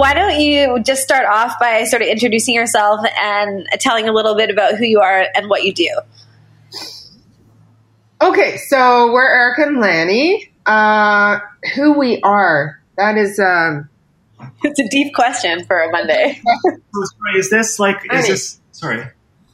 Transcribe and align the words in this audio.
Why 0.00 0.14
don't 0.14 0.40
you 0.40 0.82
just 0.82 1.02
start 1.02 1.26
off 1.26 1.58
by 1.60 1.84
sort 1.84 2.00
of 2.00 2.08
introducing 2.08 2.54
yourself 2.54 3.04
and 3.20 3.66
telling 3.80 4.08
a 4.08 4.12
little 4.12 4.34
bit 4.34 4.48
about 4.48 4.76
who 4.76 4.86
you 4.86 4.98
are 5.00 5.26
and 5.34 5.50
what 5.50 5.62
you 5.62 5.74
do? 5.74 6.00
Okay, 8.22 8.56
so 8.56 9.12
we're 9.12 9.28
Eric 9.28 9.58
and 9.58 9.78
Lanny. 9.78 10.50
Uh, 10.64 11.40
who 11.74 11.98
we 11.98 12.18
are, 12.22 12.80
that 12.96 13.18
is, 13.18 13.38
um, 13.38 13.90
It's 14.64 14.80
a 14.80 14.88
deep 14.88 15.12
question 15.14 15.66
for 15.66 15.78
a 15.78 15.90
Monday. 15.90 16.40
Sorry, 16.64 17.38
is 17.38 17.50
this 17.50 17.78
like 17.78 17.98
is 18.10 18.26
this 18.26 18.60
sorry? 18.72 19.04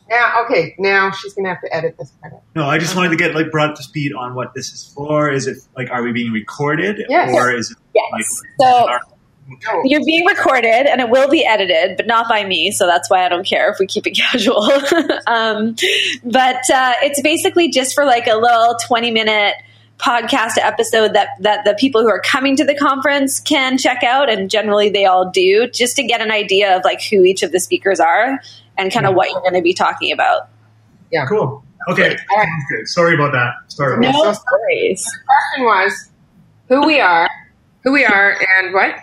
now, 0.08 0.44
okay, 0.44 0.76
now 0.78 1.10
she's 1.10 1.34
going 1.34 1.46
to 1.46 1.50
have 1.50 1.60
to 1.62 1.74
edit 1.74 1.96
this 1.98 2.10
part 2.20 2.34
out. 2.34 2.42
No, 2.54 2.66
I 2.66 2.78
just 2.78 2.94
wanted 2.94 3.08
to 3.08 3.16
get 3.16 3.34
like 3.34 3.50
brought 3.50 3.70
up 3.70 3.76
to 3.76 3.82
speed 3.82 4.12
on 4.12 4.36
what 4.36 4.54
this 4.54 4.72
is 4.72 4.92
for. 4.94 5.28
Is 5.28 5.48
it 5.48 5.58
like 5.76 5.90
are 5.90 6.04
we 6.04 6.12
being 6.12 6.30
recorded 6.30 7.04
Yes. 7.08 7.34
or 7.34 7.52
is 7.52 7.72
it 7.72 7.78
like 7.96 8.20
Yes. 8.20 8.42
So 8.60 8.98
Oh, 9.68 9.82
you're 9.84 10.04
being 10.04 10.26
recorded 10.26 10.90
and 10.90 11.00
it 11.00 11.08
will 11.08 11.28
be 11.28 11.44
edited, 11.46 11.96
but 11.96 12.06
not 12.06 12.28
by 12.28 12.44
me. 12.44 12.70
So 12.72 12.86
that's 12.86 13.08
why 13.08 13.24
I 13.24 13.28
don't 13.28 13.46
care 13.46 13.70
if 13.70 13.78
we 13.78 13.86
keep 13.86 14.06
it 14.06 14.10
casual. 14.16 14.62
um, 15.26 15.76
but 16.24 16.68
uh, 16.72 16.94
it's 17.02 17.22
basically 17.22 17.70
just 17.70 17.94
for 17.94 18.04
like 18.04 18.26
a 18.26 18.34
little 18.36 18.74
20 18.86 19.10
minute 19.12 19.54
podcast 19.98 20.58
episode 20.58 21.14
that 21.14 21.28
that 21.40 21.64
the 21.64 21.74
people 21.80 22.02
who 22.02 22.08
are 22.08 22.20
coming 22.20 22.54
to 22.56 22.64
the 22.64 22.74
conference 22.74 23.40
can 23.40 23.78
check 23.78 24.02
out 24.04 24.28
and 24.28 24.50
generally 24.50 24.90
they 24.90 25.06
all 25.06 25.30
do 25.30 25.66
just 25.68 25.96
to 25.96 26.02
get 26.02 26.20
an 26.20 26.30
idea 26.30 26.76
of 26.76 26.84
like 26.84 27.00
who 27.02 27.24
each 27.24 27.42
of 27.42 27.50
the 27.50 27.58
speakers 27.58 27.98
are 27.98 28.38
and 28.76 28.92
kind 28.92 29.06
of 29.06 29.14
what 29.14 29.30
you're 29.30 29.40
going 29.40 29.54
to 29.54 29.62
be 29.62 29.72
talking 29.72 30.12
about 30.12 30.48
yeah 31.10 31.24
cool? 31.26 31.64
Okay, 31.88 32.16
All 32.32 32.36
right. 32.38 32.48
good. 32.68 32.88
Sorry 32.88 33.14
about 33.14 33.30
that. 33.32 33.54
Sorry. 33.68 33.96
No. 34.00 34.10
About 34.10 34.24
no 34.24 34.32
so- 34.32 34.40
worries 34.52 35.18
question 35.24 35.64
was 35.64 36.10
who 36.68 36.84
we 36.86 37.00
are, 37.00 37.30
who 37.84 37.92
we 37.92 38.04
are, 38.04 38.36
and 38.58 38.74
what? 38.74 38.96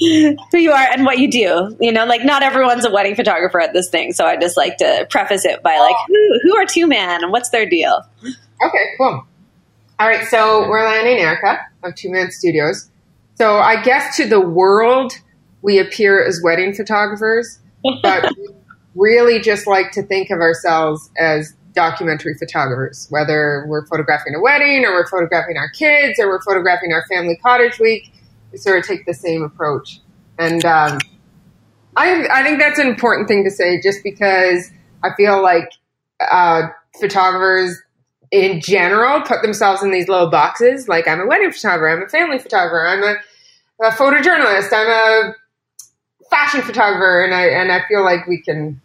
Who 0.00 0.58
you 0.58 0.72
are 0.72 0.86
and 0.92 1.04
what 1.04 1.18
you 1.18 1.30
do. 1.30 1.76
You 1.80 1.92
know, 1.92 2.06
like 2.06 2.24
not 2.24 2.42
everyone's 2.42 2.86
a 2.86 2.90
wedding 2.90 3.14
photographer 3.14 3.60
at 3.60 3.72
this 3.72 3.90
thing, 3.90 4.12
so 4.12 4.24
I 4.24 4.36
just 4.36 4.56
like 4.56 4.78
to 4.78 5.06
preface 5.10 5.44
it 5.44 5.62
by 5.62 5.78
like, 5.78 5.96
who, 6.08 6.40
who 6.42 6.56
are 6.56 6.64
two 6.64 6.86
man 6.86 7.22
and 7.22 7.30
what's 7.30 7.50
their 7.50 7.68
deal? 7.68 8.02
Okay, 8.22 8.84
cool. 8.98 9.26
All 9.98 10.08
right, 10.08 10.26
so 10.28 10.66
we're 10.68 10.82
Lanny 10.82 11.12
and 11.12 11.20
Erica 11.20 11.58
of 11.82 11.94
Two 11.94 12.10
Mann 12.10 12.30
Studios. 12.30 12.90
So 13.34 13.56
I 13.56 13.82
guess 13.82 14.16
to 14.16 14.26
the 14.26 14.40
world, 14.40 15.12
we 15.62 15.78
appear 15.78 16.24
as 16.24 16.40
wedding 16.42 16.74
photographers, 16.74 17.58
but 18.02 18.30
we 18.38 18.48
really 18.94 19.40
just 19.40 19.66
like 19.66 19.92
to 19.92 20.02
think 20.02 20.30
of 20.30 20.38
ourselves 20.38 21.10
as 21.18 21.54
documentary 21.74 22.34
photographers, 22.38 23.06
whether 23.10 23.64
we're 23.68 23.86
photographing 23.86 24.34
a 24.34 24.40
wedding 24.40 24.84
or 24.84 24.92
we're 24.92 25.06
photographing 25.06 25.56
our 25.56 25.68
kids 25.70 26.18
or 26.18 26.28
we're 26.28 26.42
photographing 26.42 26.92
our 26.92 27.04
family 27.06 27.36
cottage 27.42 27.78
week. 27.78 28.12
Sort 28.56 28.78
of 28.78 28.86
take 28.86 29.06
the 29.06 29.14
same 29.14 29.42
approach. 29.42 30.00
And 30.38 30.64
um, 30.64 30.98
I, 31.96 32.26
I 32.30 32.42
think 32.42 32.58
that's 32.58 32.78
an 32.78 32.86
important 32.86 33.28
thing 33.28 33.44
to 33.44 33.50
say 33.50 33.80
just 33.80 34.02
because 34.02 34.70
I 35.02 35.10
feel 35.16 35.42
like 35.42 35.70
uh, 36.20 36.68
photographers 36.98 37.80
in 38.30 38.60
general 38.60 39.20
put 39.22 39.42
themselves 39.42 39.82
in 39.82 39.90
these 39.90 40.08
little 40.08 40.30
boxes. 40.30 40.88
Like 40.88 41.08
I'm 41.08 41.20
a 41.20 41.26
wedding 41.26 41.52
photographer, 41.52 41.96
I'm 41.96 42.06
a 42.06 42.08
family 42.08 42.38
photographer, 42.38 42.86
I'm 42.86 43.02
a, 43.02 43.86
a 43.86 43.90
photojournalist, 43.90 44.72
I'm 44.72 44.88
a 44.88 45.34
fashion 46.30 46.62
photographer, 46.62 47.24
and 47.24 47.34
I 47.34 47.46
and 47.46 47.72
I 47.72 47.86
feel 47.88 48.04
like 48.04 48.26
we 48.26 48.40
can 48.40 48.80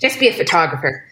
just 0.00 0.20
be 0.20 0.28
a 0.28 0.32
photographer. 0.32 1.04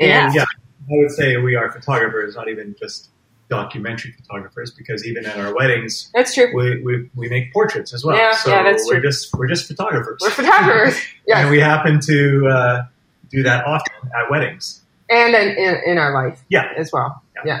And 0.00 0.34
Yeah, 0.34 0.44
I 0.44 0.92
would 0.92 1.10
say 1.10 1.36
we 1.36 1.56
are 1.56 1.70
photographers, 1.70 2.36
not 2.36 2.48
even 2.48 2.76
just 2.78 3.10
documentary 3.48 4.12
photographers, 4.12 4.70
because 4.70 5.06
even 5.06 5.24
at 5.26 5.38
our 5.38 5.54
weddings, 5.54 6.10
that's 6.14 6.34
true. 6.34 6.50
we, 6.54 6.82
we, 6.82 7.10
we 7.14 7.28
make 7.28 7.52
portraits 7.52 7.92
as 7.94 8.04
well. 8.04 8.16
Yeah, 8.16 8.32
so 8.36 8.50
yeah, 8.50 8.62
that's 8.62 8.86
we're 8.86 9.00
true. 9.00 9.08
just 9.08 9.34
we're 9.34 9.48
just 9.48 9.66
photographers. 9.68 10.18
We're 10.20 10.30
photographers. 10.30 11.00
Yeah, 11.26 11.40
and 11.42 11.50
we 11.50 11.60
happen 11.60 12.00
to 12.00 12.46
uh, 12.48 12.82
do 13.30 13.42
that 13.42 13.66
often 13.66 13.92
at 14.18 14.30
weddings. 14.30 14.80
and 15.10 15.34
in, 15.34 15.48
in, 15.58 15.76
in 15.86 15.98
our 15.98 16.12
life 16.14 16.42
Yeah. 16.48 16.72
as 16.76 16.90
well. 16.92 17.22
Yeah. 17.44 17.60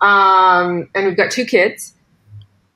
Um, 0.00 0.88
and 0.94 1.06
we've 1.06 1.16
got 1.16 1.30
two 1.30 1.44
kids 1.44 1.94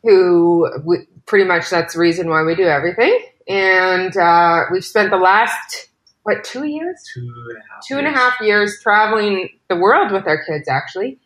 who 0.03 0.71
we, 0.85 1.07
pretty 1.27 1.45
much 1.45 1.71
that's 1.71 1.95
the 1.95 2.01
reason 2.01 2.29
why 2.29 2.43
we 2.43 2.55
do 2.55 2.65
everything. 2.65 3.17
And 3.49 4.17
uh, 4.17 4.65
we've 4.73 4.85
spent 4.85 5.11
the 5.11 5.17
last, 5.17 5.89
what, 6.23 6.45
two 6.45 6.65
years? 6.65 6.97
Two 7.15 7.21
and 7.21 7.57
a 7.59 7.61
half. 7.75 7.87
Two 7.87 7.99
and 7.99 8.07
a 8.07 8.11
years. 8.11 8.19
half 8.19 8.41
years 8.41 8.81
traveling 8.83 9.49
the 9.69 9.77
world 9.77 10.13
with 10.13 10.27
our 10.27 10.43
kids, 10.45 10.69
actually, 10.69 11.19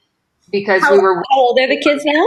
because 0.50 0.82
How, 0.82 0.92
we 0.92 0.98
were, 0.98 1.22
how 1.30 1.40
old 1.40 1.58
are 1.60 1.68
the 1.68 1.80
kids 1.80 2.04
now? 2.04 2.24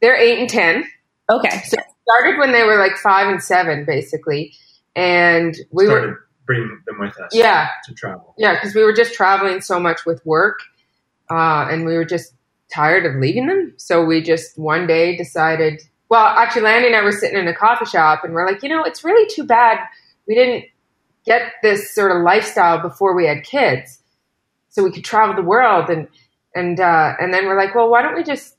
they're 0.00 0.16
eight 0.16 0.38
and 0.38 0.48
10. 0.48 0.84
Okay. 1.30 1.62
So 1.64 1.76
started 2.08 2.38
when 2.38 2.52
they 2.52 2.62
were 2.62 2.78
like 2.78 2.96
five 2.96 3.28
and 3.28 3.42
seven, 3.42 3.84
basically. 3.84 4.54
And 4.94 5.56
we 5.70 5.86
Started 5.86 6.08
were, 6.08 6.26
bringing 6.46 6.80
them 6.86 7.00
with 7.00 7.18
us. 7.18 7.30
Yeah. 7.32 7.68
To 7.86 7.94
travel. 7.94 8.34
Yeah, 8.38 8.54
because 8.54 8.74
we 8.74 8.82
were 8.82 8.92
just 8.92 9.14
traveling 9.14 9.60
so 9.60 9.80
much 9.80 10.06
with 10.06 10.24
work, 10.24 10.60
uh, 11.30 11.66
and 11.70 11.84
we 11.84 11.94
were 11.94 12.04
just 12.04 12.32
tired 12.72 13.04
of 13.04 13.16
leaving 13.16 13.46
them. 13.46 13.74
So 13.76 14.04
we 14.04 14.22
just 14.22 14.58
one 14.58 14.86
day 14.86 15.16
decided. 15.16 15.82
Well, 16.08 16.24
actually, 16.24 16.62
Lanny 16.62 16.86
and 16.86 16.96
I 16.96 17.02
were 17.02 17.12
sitting 17.12 17.38
in 17.38 17.48
a 17.48 17.54
coffee 17.54 17.84
shop, 17.84 18.22
and 18.22 18.32
we're 18.32 18.46
like, 18.46 18.62
you 18.62 18.68
know, 18.68 18.84
it's 18.84 19.02
really 19.02 19.28
too 19.28 19.44
bad 19.44 19.78
we 20.26 20.34
didn't 20.34 20.64
get 21.24 21.52
this 21.62 21.94
sort 21.94 22.14
of 22.14 22.22
lifestyle 22.22 22.80
before 22.80 23.14
we 23.14 23.26
had 23.26 23.44
kids, 23.44 24.00
so 24.68 24.84
we 24.84 24.90
could 24.90 25.04
travel 25.04 25.34
the 25.34 25.42
world. 25.42 25.88
And 25.88 26.08
and 26.56 26.80
uh, 26.80 27.12
and 27.20 27.32
then 27.32 27.46
we're 27.46 27.56
like, 27.56 27.74
well, 27.74 27.88
why 27.90 28.02
don't 28.02 28.16
we 28.16 28.24
just 28.24 28.56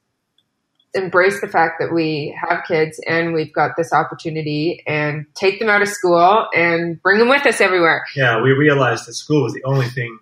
embrace 0.93 1.41
the 1.41 1.47
fact 1.47 1.75
that 1.79 1.93
we 1.93 2.35
have 2.47 2.63
kids 2.67 2.99
and 3.07 3.33
we've 3.33 3.53
got 3.53 3.71
this 3.77 3.91
opportunity 3.93 4.81
and 4.87 5.25
take 5.35 5.59
them 5.59 5.69
out 5.69 5.81
of 5.81 5.87
school 5.87 6.47
and 6.55 7.01
bring 7.03 7.19
them 7.19 7.29
with 7.29 7.45
us 7.45 7.59
everywhere. 7.61 8.03
Yeah, 8.15 8.41
we 8.41 8.51
realized 8.51 9.05
that 9.07 9.13
school 9.13 9.43
was 9.43 9.53
the 9.53 9.63
only 9.63 9.87
thing 9.89 10.17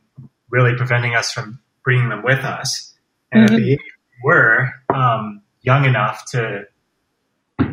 really 0.50 0.76
preventing 0.76 1.16
us 1.16 1.32
from 1.32 1.60
bringing 1.84 2.10
them 2.10 2.24
with 2.24 2.40
us. 2.44 2.94
And 3.32 3.44
at 3.46 3.52
the 3.52 3.74
age 3.74 3.80
we 3.80 4.20
were 4.24 4.70
um, 4.94 5.42
young 5.62 5.86
enough 5.86 6.26
to 6.32 6.64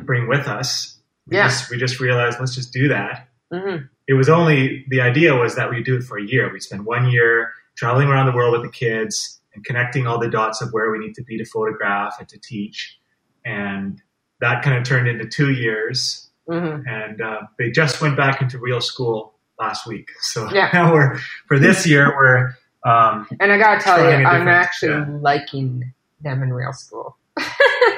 bring 0.05 0.29
with 0.29 0.47
us, 0.47 0.99
we, 1.27 1.37
Yeah. 1.39 1.49
just, 1.49 1.71
we 1.71 1.79
just 1.79 1.99
realized 2.01 2.39
let's 2.41 2.55
just 2.55 2.73
do 2.73 2.89
that. 2.89 3.29
hmm 3.53 3.77
It 4.07 4.15
was 4.15 4.29
only 4.29 4.85
the 4.89 5.01
idea 5.01 5.35
was 5.35 5.55
that 5.57 5.71
we 5.71 5.83
do 5.83 5.97
it 5.97 6.03
for 6.05 6.19
a 6.19 6.23
year. 6.25 6.53
We 6.53 6.61
spend 6.61 6.85
one 6.85 7.11
year 7.11 7.53
traveling 7.77 8.09
around 8.09 8.27
the 8.27 8.33
world 8.33 8.53
with 8.53 8.63
the 8.63 8.69
kids 8.71 9.41
and 9.55 9.65
connecting 9.65 10.07
all 10.07 10.19
the 10.19 10.29
dots 10.31 10.61
of 10.63 10.73
where 10.73 10.91
we 10.91 10.99
need 10.99 11.15
to 11.15 11.23
be 11.25 11.37
to 11.39 11.45
photograph 11.45 12.17
and 12.19 12.29
to 12.29 12.39
teach. 12.39 12.99
And 13.45 14.01
that 14.41 14.63
kind 14.63 14.77
of 14.77 14.85
turned 14.85 15.09
into 15.09 15.27
two 15.27 15.53
years 15.53 16.29
hmm 16.49 16.81
and 16.89 17.21
uh, 17.21 17.43
they 17.57 17.71
just 17.71 18.01
went 18.01 18.17
back 18.17 18.43
into 18.43 18.59
real 18.59 18.81
school 18.81 19.35
last 19.61 19.87
week. 19.87 20.09
So 20.23 20.53
Yeah. 20.53 20.71
now 20.73 20.93
we're 20.93 21.19
for 21.47 21.59
this 21.59 21.87
year 21.87 22.09
we're 22.17 22.55
um, 22.85 23.29
And 23.39 23.53
I 23.53 23.59
gotta 23.59 23.81
tell 23.81 23.99
you, 23.99 24.11
Trying 24.11 24.27
a 24.27 24.29
I'm 24.29 24.49
actually 24.49 24.91
yeah. 24.93 25.07
liking 25.21 25.93
them 26.21 26.43
in 26.43 26.53
real 26.53 26.73
school. 26.73 27.17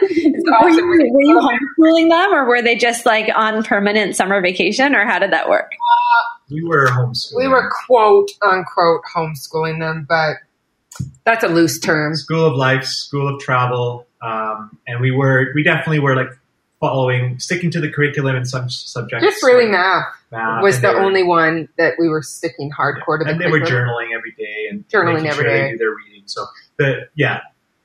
It's 0.06 0.44
Were 0.62 0.68
you, 0.68 1.12
were 1.12 1.22
you 1.22 1.38
homeschooling 1.40 2.10
them 2.10 2.34
or 2.34 2.46
were 2.46 2.60
they 2.60 2.76
just 2.76 3.06
like 3.06 3.30
on 3.34 3.62
permanent 3.64 4.14
summer 4.14 4.40
vacation 4.42 4.94
or 4.94 5.06
how 5.06 5.18
did 5.18 5.32
that 5.32 5.48
work? 5.48 5.72
we 6.50 6.62
were 6.62 6.86
homeschooling. 6.88 7.36
We 7.36 7.48
were 7.48 7.70
quote 7.86 8.30
unquote 8.42 9.00
homeschooling 9.14 9.78
them, 9.80 10.04
but 10.08 10.36
that's 11.24 11.44
a 11.44 11.48
loose 11.48 11.78
term. 11.78 12.14
school 12.14 12.44
of 12.44 12.54
life, 12.54 12.84
school 12.84 13.34
of 13.34 13.40
travel, 13.40 14.06
um, 14.22 14.76
and 14.86 15.00
we 15.00 15.10
were 15.10 15.52
we 15.54 15.62
definitely 15.62 16.00
were 16.00 16.16
like 16.16 16.28
following 16.80 17.38
sticking 17.38 17.70
to 17.70 17.80
the 17.80 17.90
curriculum 17.90 18.36
in 18.36 18.44
some 18.44 18.68
subjects. 18.68 19.24
Just 19.24 19.42
really 19.42 19.64
like 19.64 19.72
math 19.72 20.04
math, 20.30 20.62
was 20.62 20.80
the 20.80 20.88
were- 20.88 21.00
only 21.00 21.22
one 21.22 21.68
that 21.78 21.94
we 21.98 22.08
were 22.08 22.22
sticking 22.22 22.70
hardcore 22.70 23.18
to 23.18 23.24
the 23.24 23.30
and 23.30 23.40
they 23.40 23.50
were 23.50 23.60
journaling 23.60 24.14
every 24.14 24.32
day 24.32 24.66
and 24.70 24.86
Journaling 24.88 25.14
making 25.14 25.28
every 25.28 25.44
sure 25.44 25.52
day. 25.52 25.62
They 25.62 25.70
do 25.72 25.78
their 25.78 25.94
reading. 25.94 26.22
So 26.26 26.46
the 26.76 27.08
yeah, 27.14 27.40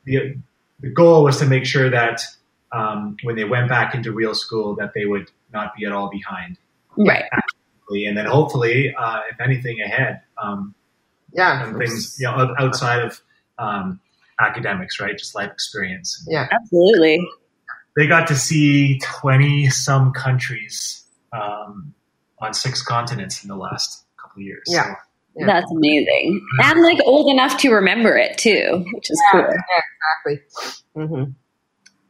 the 0.06 0.38
the 0.80 0.90
goal 0.90 1.24
was 1.24 1.38
to 1.40 1.46
make 1.46 1.66
sure 1.66 1.90
that 1.90 2.22
um, 2.72 3.18
when 3.24 3.36
they 3.36 3.44
went 3.46 3.70
back 3.70 3.96
into 3.96 4.12
real 4.12 4.36
school 4.36 4.76
that 4.76 4.94
they 4.94 5.06
would 5.06 5.30
not 5.52 5.76
be 5.76 5.86
at 5.86 5.92
all 5.92 6.10
behind. 6.10 6.58
Right. 6.96 7.26
And 7.92 8.16
then 8.16 8.26
hopefully, 8.26 8.94
uh, 8.96 9.22
if 9.32 9.42
anything, 9.42 9.82
ahead. 9.82 10.22
Um, 10.42 10.76
Yeah. 11.34 11.68
and 11.68 11.78
things 11.78 12.16
you 12.20 12.26
know 12.28 12.54
outside 12.58 13.04
of 13.04 13.22
um, 13.58 14.00
academics, 14.40 15.00
right? 15.00 15.18
Just 15.18 15.36
life 15.36 15.52
experience. 15.52 16.26
Yeah. 16.30 16.48
Absolutely. 16.52 17.20
They 17.96 18.08
got 18.08 18.28
to 18.28 18.36
see 18.36 19.00
twenty 19.00 19.70
some 19.70 20.14
countries 20.14 21.04
um, 21.34 21.94
on 22.40 22.54
six 22.54 22.82
continents 22.82 23.44
in 23.44 23.50
the 23.50 23.56
last 23.56 24.06
couple 24.22 24.40
of 24.42 24.46
years. 24.46 24.64
Yeah. 24.68 24.96
Yeah. 25.36 25.46
That's 25.46 25.72
amazing. 25.72 26.46
And 26.64 26.82
like 26.82 26.98
old 27.06 27.32
enough 27.32 27.58
to 27.60 27.72
remember 27.72 28.18
it 28.18 28.38
too, 28.38 28.84
which 28.94 29.10
is 29.10 29.22
Yeah, 29.34 29.42
cool. 29.42 29.50
yeah, 29.52 30.36
exactly. 30.36 31.06
hmm 31.06 31.24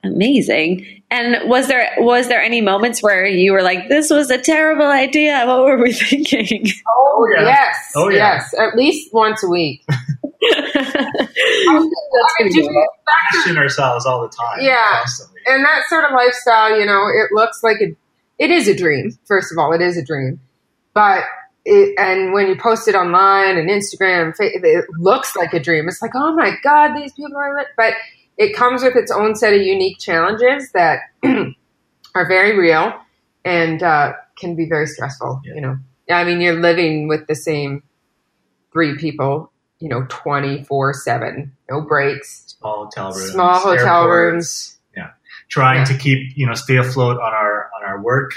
Amazing. 0.04 1.04
And 1.12 1.50
was 1.50 1.68
there 1.68 1.90
was 1.98 2.28
there 2.28 2.42
any 2.42 2.62
moments 2.62 3.04
where 3.04 3.26
you 3.26 3.52
were 3.52 3.62
like, 3.64 3.90
"This 3.90 4.10
was 4.10 4.30
a 4.30 4.38
terrible 4.38 4.86
idea. 4.86 5.44
What 5.46 5.66
were 5.66 5.78
we 5.82 5.92
thinking?" 6.10 6.66
Oh, 6.88 7.28
yeah. 7.36 7.44
yes. 7.44 7.92
Oh, 7.96 8.10
yeah. 8.10 8.18
Yes. 8.36 8.54
At 8.58 8.76
least 8.76 9.14
once 9.14 9.44
a 9.44 9.48
week. 9.48 9.84
That's 9.90 10.96
I 10.96 11.80
mean, 11.80 11.92
pretty 12.38 12.56
just 12.56 12.70
good. 12.70 12.88
question 13.32 13.58
ourselves 13.58 14.06
all 14.06 14.22
the 14.22 14.30
time. 14.30 14.60
Yeah. 14.62 15.00
constantly. 15.00 15.42
and 15.48 15.66
that 15.66 15.84
sort 15.90 16.06
of 16.06 16.12
lifestyle, 16.12 16.80
you 16.80 16.86
know, 16.86 17.08
it 17.08 17.34
looks 17.34 17.62
like 17.64 17.82
it 17.82 17.98
it 18.38 18.52
is 18.52 18.68
a 18.68 18.76
dream. 18.76 19.12
First 19.26 19.52
of 19.52 19.58
all, 19.58 19.74
it 19.74 19.82
is 19.82 19.98
a 19.98 20.04
dream, 20.06 20.40
but 20.94 21.24
it, 21.66 21.94
and 22.00 22.34
when 22.34 22.48
you 22.48 22.56
post 22.56 22.88
it 22.88 22.96
online 22.96 23.58
and 23.58 23.70
Instagram, 23.70 24.34
it 24.40 24.86
looks 24.98 25.36
like 25.36 25.54
a 25.54 25.60
dream. 25.60 25.88
It's 25.90 26.02
like, 26.02 26.12
oh 26.16 26.34
my 26.34 26.56
god, 26.64 26.96
these 26.96 27.12
people 27.14 27.36
are, 27.38 27.54
lit. 27.56 27.68
but 27.76 27.94
it 28.40 28.56
comes 28.56 28.82
with 28.82 28.96
its 28.96 29.12
own 29.12 29.36
set 29.36 29.54
of 29.54 29.62
unique 29.62 30.00
challenges 30.00 30.72
that 30.72 31.00
are 32.16 32.28
very 32.28 32.58
real 32.58 32.94
and 33.44 33.84
uh, 33.84 34.14
can 34.40 34.56
be 34.56 34.68
very 34.68 34.88
stressful. 34.88 35.42
Yeah. 35.44 35.56
You 35.56 35.62
know, 35.62 35.78
I 36.10 36.24
mean, 36.24 36.40
you're 36.42 36.60
living 36.60 37.08
with 37.10 37.28
the 37.28 37.36
same 37.36 37.84
three 38.72 38.98
people, 38.98 39.52
you 39.80 39.90
know, 39.90 40.06
twenty 40.10 40.64
four 40.64 40.94
seven, 40.94 41.52
no 41.70 41.82
breaks, 41.82 42.56
small 42.60 42.86
hotel 42.86 43.12
rooms, 43.12 43.32
small 43.32 43.60
hotel 43.60 44.04
airports, 44.04 44.08
rooms. 44.08 44.76
trying 45.50 45.80
Yeah. 45.80 45.86
to 45.86 45.98
keep 45.98 46.38
you 46.38 46.48
know 46.48 46.54
stay 46.54 46.78
afloat 46.78 47.18
on 47.18 47.34
our 47.34 47.70
on 47.78 47.86
our 47.86 48.02
work 48.02 48.32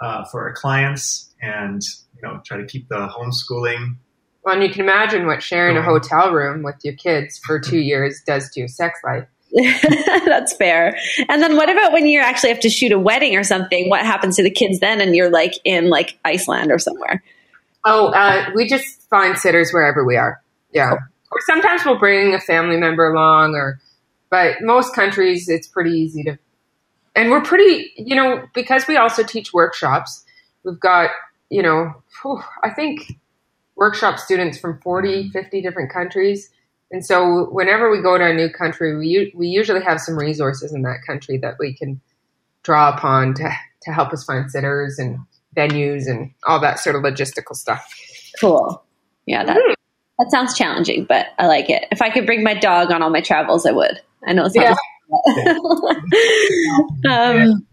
uh, 0.00 0.24
for 0.24 0.48
our 0.48 0.54
clients, 0.54 1.34
and 1.42 1.82
you 2.14 2.22
know 2.22 2.40
try 2.44 2.56
to 2.56 2.64
keep 2.66 2.88
the 2.88 3.06
homeschooling. 3.08 3.96
Well, 4.46 4.54
and 4.54 4.62
you 4.62 4.70
can 4.70 4.82
imagine 4.82 5.26
what 5.26 5.42
sharing 5.42 5.76
a 5.76 5.82
hotel 5.82 6.30
room 6.30 6.62
with 6.62 6.76
your 6.84 6.94
kids 6.94 7.40
for 7.44 7.58
two 7.58 7.78
years 7.80 8.22
does 8.24 8.48
to 8.50 8.60
your 8.60 8.68
sex 8.68 9.00
life. 9.04 9.26
That's 10.24 10.54
fair. 10.54 10.96
And 11.28 11.42
then 11.42 11.56
what 11.56 11.68
about 11.68 11.92
when 11.92 12.06
you 12.06 12.20
actually 12.20 12.50
have 12.50 12.60
to 12.60 12.70
shoot 12.70 12.92
a 12.92 12.98
wedding 12.98 13.36
or 13.36 13.42
something? 13.42 13.90
What 13.90 14.02
happens 14.02 14.36
to 14.36 14.44
the 14.44 14.50
kids 14.50 14.78
then 14.78 15.00
and 15.00 15.16
you're 15.16 15.30
like 15.30 15.54
in 15.64 15.90
like 15.90 16.18
Iceland 16.24 16.70
or 16.70 16.78
somewhere? 16.78 17.24
Oh, 17.84 18.08
uh, 18.08 18.50
we 18.54 18.68
just 18.68 19.08
find 19.08 19.36
sitters 19.36 19.72
wherever 19.72 20.04
we 20.04 20.16
are. 20.16 20.40
Yeah. 20.72 20.92
Or 20.92 21.38
sometimes 21.46 21.84
we'll 21.84 21.98
bring 21.98 22.32
a 22.32 22.40
family 22.40 22.76
member 22.76 23.12
along, 23.12 23.54
or, 23.54 23.80
but 24.30 24.56
most 24.60 24.94
countries 24.94 25.48
it's 25.48 25.66
pretty 25.66 25.90
easy 25.90 26.22
to, 26.24 26.38
and 27.16 27.30
we're 27.30 27.42
pretty, 27.42 27.92
you 27.96 28.14
know, 28.14 28.44
because 28.54 28.86
we 28.86 28.96
also 28.96 29.24
teach 29.24 29.52
workshops. 29.52 30.24
We've 30.64 30.78
got, 30.78 31.10
you 31.50 31.62
know, 31.62 31.94
whew, 32.22 32.40
I 32.62 32.70
think 32.70 33.16
workshop 33.76 34.18
students 34.18 34.58
from 34.58 34.80
40, 34.80 35.30
50 35.30 35.60
different 35.62 35.92
countries. 35.92 36.50
And 36.90 37.04
so 37.04 37.48
whenever 37.50 37.90
we 37.90 38.00
go 38.00 38.16
to 38.16 38.24
a 38.24 38.32
new 38.34 38.48
country, 38.50 38.96
we, 38.96 39.32
we 39.34 39.48
usually 39.48 39.82
have 39.82 40.00
some 40.00 40.16
resources 40.16 40.72
in 40.72 40.82
that 40.82 40.98
country 41.06 41.36
that 41.38 41.54
we 41.58 41.74
can 41.74 42.00
draw 42.62 42.90
upon 42.94 43.34
to, 43.34 43.50
to 43.82 43.92
help 43.92 44.12
us 44.12 44.24
find 44.24 44.50
sitters 44.50 44.98
and 44.98 45.18
venues 45.56 46.08
and 46.08 46.30
all 46.46 46.60
that 46.60 46.78
sort 46.78 46.96
of 46.96 47.02
logistical 47.02 47.54
stuff. 47.54 47.92
Cool. 48.40 48.82
Yeah, 49.26 49.44
that 49.44 49.76
that 50.18 50.30
sounds 50.30 50.56
challenging, 50.56 51.04
but 51.04 51.26
I 51.38 51.46
like 51.46 51.68
it. 51.68 51.86
If 51.90 52.00
I 52.00 52.10
could 52.10 52.26
bring 52.26 52.42
my 52.44 52.54
dog 52.54 52.90
on 52.90 53.02
all 53.02 53.10
my 53.10 53.20
travels, 53.20 53.66
I 53.66 53.72
would. 53.72 54.00
I 54.26 54.32
know 54.32 54.46
it 54.46 54.52
sounds 54.52 54.78
um, 57.08 57.66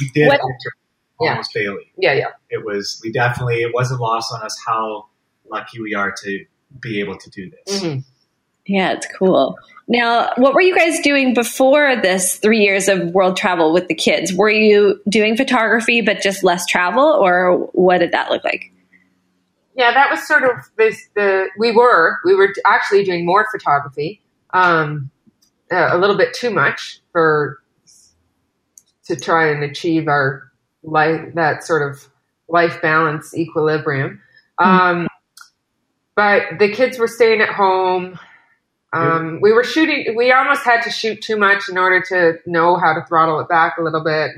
We 0.00 0.08
did 0.14 0.28
What- 0.28 0.40
enter 0.40 0.72
Yeah. 1.20 1.30
almost 1.30 1.52
daily. 1.52 1.92
Yeah, 1.98 2.12
yeah. 2.14 2.28
It 2.50 2.64
was 2.64 3.00
we 3.02 3.12
definitely 3.12 3.62
it 3.62 3.74
wasn't 3.74 4.00
lost 4.00 4.32
on 4.32 4.42
us 4.42 4.56
how 4.66 5.06
lucky 5.52 5.80
we 5.80 5.94
are 5.94 6.12
to 6.24 6.44
be 6.80 7.00
able 7.00 7.16
to 7.18 7.30
do 7.30 7.50
this. 7.50 7.82
hmm 7.82 7.98
Yeah, 8.66 8.92
it's 8.92 9.06
cool. 9.18 9.58
Now, 9.88 10.30
what 10.36 10.54
were 10.54 10.60
you 10.60 10.74
guys 10.74 11.00
doing 11.00 11.34
before 11.34 11.96
this 12.00 12.36
three 12.36 12.60
years 12.60 12.88
of 12.88 13.10
world 13.10 13.36
travel 13.36 13.72
with 13.72 13.88
the 13.88 13.94
kids? 13.94 14.32
Were 14.32 14.48
you 14.50 15.00
doing 15.08 15.36
photography 15.36 16.00
but 16.00 16.22
just 16.22 16.42
less 16.42 16.66
travel, 16.66 17.04
or 17.04 17.68
what 17.72 17.98
did 17.98 18.12
that 18.12 18.30
look 18.30 18.44
like? 18.44 18.72
Yeah, 19.74 19.92
that 19.92 20.10
was 20.10 20.26
sort 20.26 20.44
of 20.44 20.50
this. 20.76 21.08
The 21.14 21.48
we 21.58 21.72
were 21.72 22.18
we 22.24 22.34
were 22.34 22.52
actually 22.66 23.04
doing 23.04 23.26
more 23.26 23.46
photography, 23.50 24.22
um, 24.54 25.10
uh, 25.70 25.90
a 25.92 25.98
little 25.98 26.16
bit 26.16 26.34
too 26.34 26.50
much 26.50 27.00
for 27.10 27.58
to 29.06 29.16
try 29.16 29.48
and 29.48 29.64
achieve 29.64 30.08
our 30.08 30.50
life 30.82 31.34
that 31.34 31.64
sort 31.64 31.90
of 31.90 32.08
life 32.48 32.80
balance 32.82 33.34
equilibrium. 33.34 34.20
Um, 34.58 35.08
but 36.14 36.58
the 36.58 36.70
kids 36.70 36.98
were 36.98 37.08
staying 37.08 37.40
at 37.40 37.50
home. 37.50 38.18
Um, 38.92 39.38
we 39.40 39.52
were 39.52 39.64
shooting. 39.64 40.14
We 40.16 40.32
almost 40.32 40.64
had 40.64 40.82
to 40.82 40.90
shoot 40.90 41.22
too 41.22 41.36
much 41.36 41.68
in 41.68 41.78
order 41.78 42.02
to 42.08 42.38
know 42.46 42.76
how 42.76 42.92
to 42.92 43.04
throttle 43.06 43.40
it 43.40 43.48
back 43.48 43.78
a 43.78 43.82
little 43.82 44.04
bit. 44.04 44.32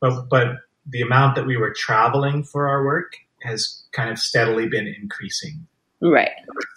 But 0.00 0.28
but 0.28 0.58
the 0.86 1.02
amount 1.02 1.34
that 1.34 1.46
we 1.46 1.56
were 1.56 1.72
traveling 1.72 2.44
for 2.44 2.68
our 2.68 2.84
work 2.84 3.14
has 3.42 3.82
kind 3.92 4.10
of 4.10 4.18
steadily 4.18 4.68
been 4.68 4.86
increasing 4.86 5.66
Right. 6.00 6.30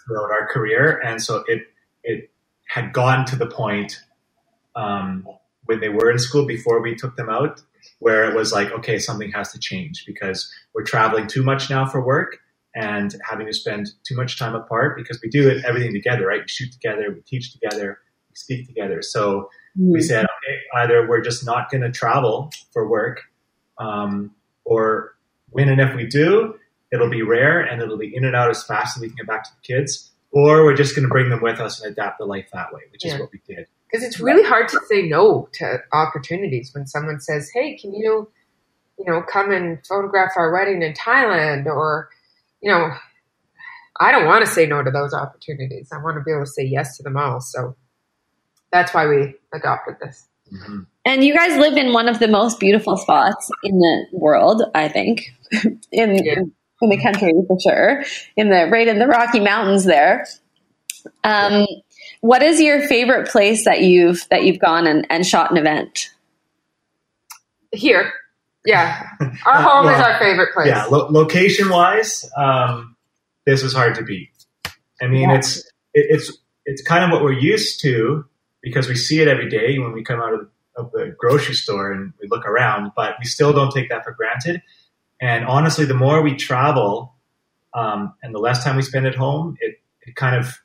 throughout 0.06 0.30
our 0.30 0.46
career, 0.48 1.00
and 1.04 1.22
so 1.22 1.44
it 1.46 1.62
it 2.02 2.30
had 2.66 2.92
gotten 2.92 3.24
to 3.26 3.36
the 3.36 3.46
point 3.46 4.00
um, 4.74 5.26
when 5.66 5.78
they 5.80 5.88
were 5.90 6.10
in 6.10 6.18
school 6.18 6.46
before 6.46 6.80
we 6.80 6.96
took 6.96 7.16
them 7.16 7.28
out, 7.28 7.60
where 8.00 8.28
it 8.28 8.34
was 8.34 8.52
like, 8.52 8.72
okay, 8.72 8.98
something 8.98 9.30
has 9.30 9.52
to 9.52 9.60
change 9.60 10.04
because 10.06 10.52
we're 10.74 10.82
traveling 10.82 11.28
too 11.28 11.44
much 11.44 11.70
now 11.70 11.86
for 11.86 12.04
work 12.04 12.38
and 12.74 13.14
having 13.28 13.46
to 13.46 13.52
spend 13.52 13.88
too 14.04 14.16
much 14.16 14.38
time 14.38 14.54
apart 14.54 14.96
because 14.96 15.20
we 15.22 15.28
do 15.28 15.48
it 15.48 15.64
everything 15.64 15.92
together, 15.92 16.26
right? 16.26 16.40
We 16.40 16.48
shoot 16.48 16.72
together, 16.72 17.12
we 17.12 17.20
teach 17.22 17.52
together, 17.52 17.98
we 18.30 18.34
speak 18.34 18.66
together. 18.66 19.02
So 19.02 19.50
we 19.76 20.00
said, 20.02 20.24
okay, 20.24 20.56
either 20.76 21.08
we're 21.08 21.20
just 21.22 21.44
not 21.46 21.70
going 21.70 21.82
to 21.82 21.90
travel 21.90 22.50
for 22.72 22.88
work, 22.88 23.22
um, 23.78 24.32
or 24.64 25.14
when 25.50 25.68
and 25.68 25.80
if 25.80 25.94
we 25.94 26.06
do, 26.06 26.54
it'll 26.92 27.10
be 27.10 27.22
rare 27.22 27.60
and 27.60 27.80
it'll 27.80 27.98
be 27.98 28.14
in 28.14 28.24
and 28.24 28.36
out 28.36 28.50
as 28.50 28.62
fast 28.64 28.96
as 28.96 29.00
we 29.00 29.08
can 29.08 29.16
get 29.16 29.26
back 29.26 29.44
to 29.44 29.50
the 29.50 29.74
kids, 29.74 30.10
or 30.30 30.64
we're 30.64 30.76
just 30.76 30.94
going 30.94 31.04
to 31.04 31.08
bring 31.08 31.30
them 31.30 31.40
with 31.42 31.58
us 31.60 31.80
and 31.82 31.90
adapt 31.92 32.18
the 32.18 32.24
life 32.24 32.48
that 32.52 32.72
way, 32.72 32.80
which 32.90 33.04
is 33.04 33.18
what 33.18 33.30
we 33.32 33.40
did. 33.46 33.66
because 33.90 34.04
it's 34.06 34.20
really 34.20 34.42
hard 34.46 34.68
to 34.68 34.80
say 34.88 35.02
no 35.08 35.48
to 35.54 35.78
opportunities 35.92 36.70
when 36.74 36.86
someone 36.86 37.20
says, 37.20 37.50
"Hey, 37.54 37.76
can 37.76 37.92
you, 37.94 38.30
you 38.98 39.04
know, 39.06 39.22
come 39.22 39.50
and 39.52 39.78
photograph 39.86 40.32
our 40.36 40.52
wedding 40.52 40.82
in 40.82 40.92
Thailand?" 40.94 41.66
Or, 41.66 42.08
you 42.62 42.70
know, 42.70 42.90
I 44.00 44.12
don't 44.12 44.26
want 44.26 44.44
to 44.44 44.50
say 44.50 44.66
no 44.66 44.82
to 44.82 44.90
those 44.90 45.12
opportunities. 45.12 45.90
I 45.92 45.98
want 45.98 46.16
to 46.16 46.22
be 46.24 46.30
able 46.32 46.44
to 46.44 46.50
say 46.50 46.64
yes 46.64 46.96
to 46.96 47.02
them 47.02 47.16
all. 47.16 47.40
So 47.40 47.76
that's 48.72 48.94
why 48.94 49.06
we 49.06 49.34
adopted 49.52 49.96
this. 50.00 50.26
Mhm. 50.52 50.86
And 51.04 51.24
you 51.24 51.34
guys 51.34 51.58
live 51.58 51.76
in 51.76 51.92
one 51.92 52.08
of 52.08 52.18
the 52.18 52.28
most 52.28 52.60
beautiful 52.60 52.96
spots 52.96 53.50
in 53.64 53.78
the 53.78 54.06
world, 54.12 54.62
I 54.74 54.88
think, 54.88 55.30
in 55.92 56.14
Yeah. 56.24 56.40
in 56.80 56.88
the 56.88 57.00
country 57.02 57.32
for 57.46 57.58
sure. 57.60 58.04
In 58.36 58.48
the 58.50 58.68
right 58.70 58.88
in 58.88 58.98
the 58.98 59.06
Rocky 59.06 59.40
Mountains 59.40 59.84
there. 59.84 60.26
Um, 61.24 61.66
what 62.20 62.42
is 62.42 62.60
your 62.60 62.86
favorite 62.86 63.28
place 63.28 63.64
that 63.64 63.82
you've 63.82 64.26
that 64.30 64.44
you've 64.44 64.58
gone 64.60 64.86
and, 64.86 65.06
and 65.10 65.26
shot 65.26 65.50
an 65.50 65.56
event? 65.56 66.10
Here, 67.72 68.12
yeah, 68.64 69.08
our 69.46 69.62
home 69.62 69.86
is 69.88 69.98
Well, 69.98 70.04
our 70.12 70.18
favorite 70.18 70.52
place. 70.54 70.68
Yeah, 70.68 70.84
lo- 70.86 71.08
location 71.10 71.68
wise, 71.68 72.28
um, 72.36 72.96
this 73.46 73.62
was 73.62 73.74
hard 73.74 73.94
to 73.96 74.02
beat. 74.02 74.30
I 75.00 75.06
mean, 75.08 75.30
Yeah. 75.30 75.36
it's 75.38 75.58
it, 75.94 76.06
it's 76.10 76.38
it's 76.64 76.82
kind 76.82 77.04
of 77.04 77.10
what 77.10 77.22
we're 77.22 77.32
used 77.38 77.80
to 77.82 78.24
because 78.62 78.88
we 78.88 78.94
see 78.94 79.20
it 79.20 79.28
every 79.28 79.48
day 79.48 79.78
when 79.78 79.92
we 79.92 80.04
come 80.04 80.20
out 80.20 80.32
of, 80.32 80.48
of 80.76 80.92
the 80.92 81.14
grocery 81.18 81.54
store 81.54 81.90
and 81.90 82.12
we 82.20 82.28
look 82.28 82.46
around, 82.46 82.92
but 82.94 83.16
we 83.18 83.24
still 83.26 83.52
don't 83.52 83.72
take 83.72 83.88
that 83.88 84.04
for 84.04 84.12
granted. 84.12 84.62
And 85.20 85.44
honestly, 85.44 85.84
the 85.84 85.94
more 85.94 86.22
we 86.22 86.36
travel 86.36 87.14
um, 87.74 88.14
and 88.22 88.32
the 88.34 88.38
less 88.38 88.62
time 88.62 88.76
we 88.76 88.82
spend 88.82 89.06
at 89.06 89.14
home, 89.16 89.56
it 89.60 89.80
it 90.02 90.14
kind 90.16 90.36
of 90.36 90.56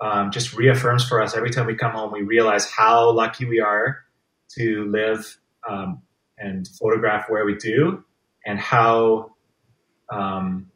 um, 0.00 0.30
just 0.30 0.54
reaffirms 0.54 1.06
for 1.08 1.22
us 1.22 1.36
every 1.36 1.50
time 1.50 1.66
we 1.66 1.74
come 1.74 1.92
home. 1.92 2.12
We 2.12 2.22
realize 2.22 2.70
how 2.70 3.10
lucky 3.12 3.44
we 3.46 3.60
are 3.60 3.98
to 4.58 4.84
live 4.90 5.38
um, 5.68 6.02
and 6.40 6.66
photograph 6.66 7.28
where 7.28 7.44
we 7.44 7.54
do, 7.56 8.02
and 8.44 8.58
how 8.58 9.32
um, 10.10 10.70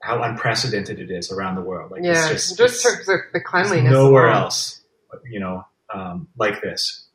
how 0.00 0.22
unprecedented 0.22 0.98
it 0.98 1.10
is 1.10 1.30
around 1.30 1.54
the 1.54 1.62
world. 1.62 1.90
Like 1.90 2.02
yeah, 2.02 2.30
it's 2.30 2.48
just, 2.48 2.58
just, 2.58 2.86
it's- 2.86 3.06
the, 3.06 3.18
the 3.32 3.40
cleanliness. 3.40 3.92
nowhere 3.92 4.28
alone. 4.28 4.42
else, 4.42 4.82
you 5.30 5.40
know, 5.40 5.64
um, 5.92 6.28
like 6.36 6.60
this. 6.60 7.06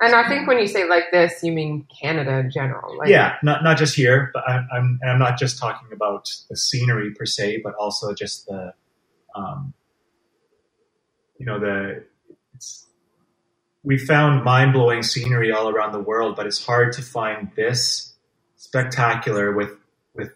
And 0.00 0.14
I 0.14 0.28
think 0.28 0.46
when 0.46 0.60
you 0.60 0.68
say 0.68 0.88
like 0.88 1.10
this, 1.10 1.42
you 1.42 1.50
mean 1.50 1.84
Canada 2.00 2.38
in 2.38 2.52
general. 2.52 2.96
Like, 2.96 3.08
yeah, 3.08 3.34
not 3.42 3.64
not 3.64 3.78
just 3.78 3.96
here, 3.96 4.30
but 4.32 4.48
I'm 4.48 4.68
I'm, 4.72 4.98
and 5.02 5.10
I'm 5.10 5.18
not 5.18 5.38
just 5.38 5.58
talking 5.58 5.88
about 5.92 6.30
the 6.48 6.56
scenery 6.56 7.12
per 7.12 7.26
se, 7.26 7.62
but 7.64 7.74
also 7.74 8.14
just 8.14 8.46
the, 8.46 8.74
um, 9.34 9.74
you 11.38 11.46
know, 11.46 11.58
the 11.58 12.04
we 13.88 13.96
found 13.96 14.44
mind 14.44 14.74
blowing 14.74 15.02
scenery 15.02 15.50
all 15.50 15.70
around 15.70 15.92
the 15.92 15.98
world, 16.10 16.36
but 16.36 16.46
it's 16.46 16.62
hard 16.64 16.92
to 16.92 17.00
find 17.02 17.50
this 17.56 18.12
spectacular 18.56 19.52
with 19.52 19.70
with 20.14 20.30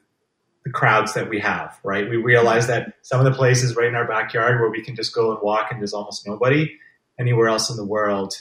the 0.65 0.71
crowds 0.71 1.13
that 1.15 1.29
we 1.29 1.39
have. 1.41 1.79
Right? 1.85 2.09
We 2.09 2.17
realize 2.17 2.67
that 2.69 2.95
some 3.03 3.21
of 3.21 3.27
the 3.27 3.33
places 3.37 3.77
right 3.77 3.89
in 3.89 3.95
our 3.95 4.09
backyard 4.09 4.59
where 4.61 4.71
we 4.71 4.83
can 4.83 4.97
just 4.97 5.15
go 5.15 5.33
and 5.33 5.41
walk 5.43 5.69
and 5.71 5.81
there's 5.81 5.93
almost 5.93 6.27
nobody 6.27 6.73
anywhere 7.19 7.49
else 7.49 7.69
in 7.69 7.77
the 7.77 7.85
world 7.85 8.33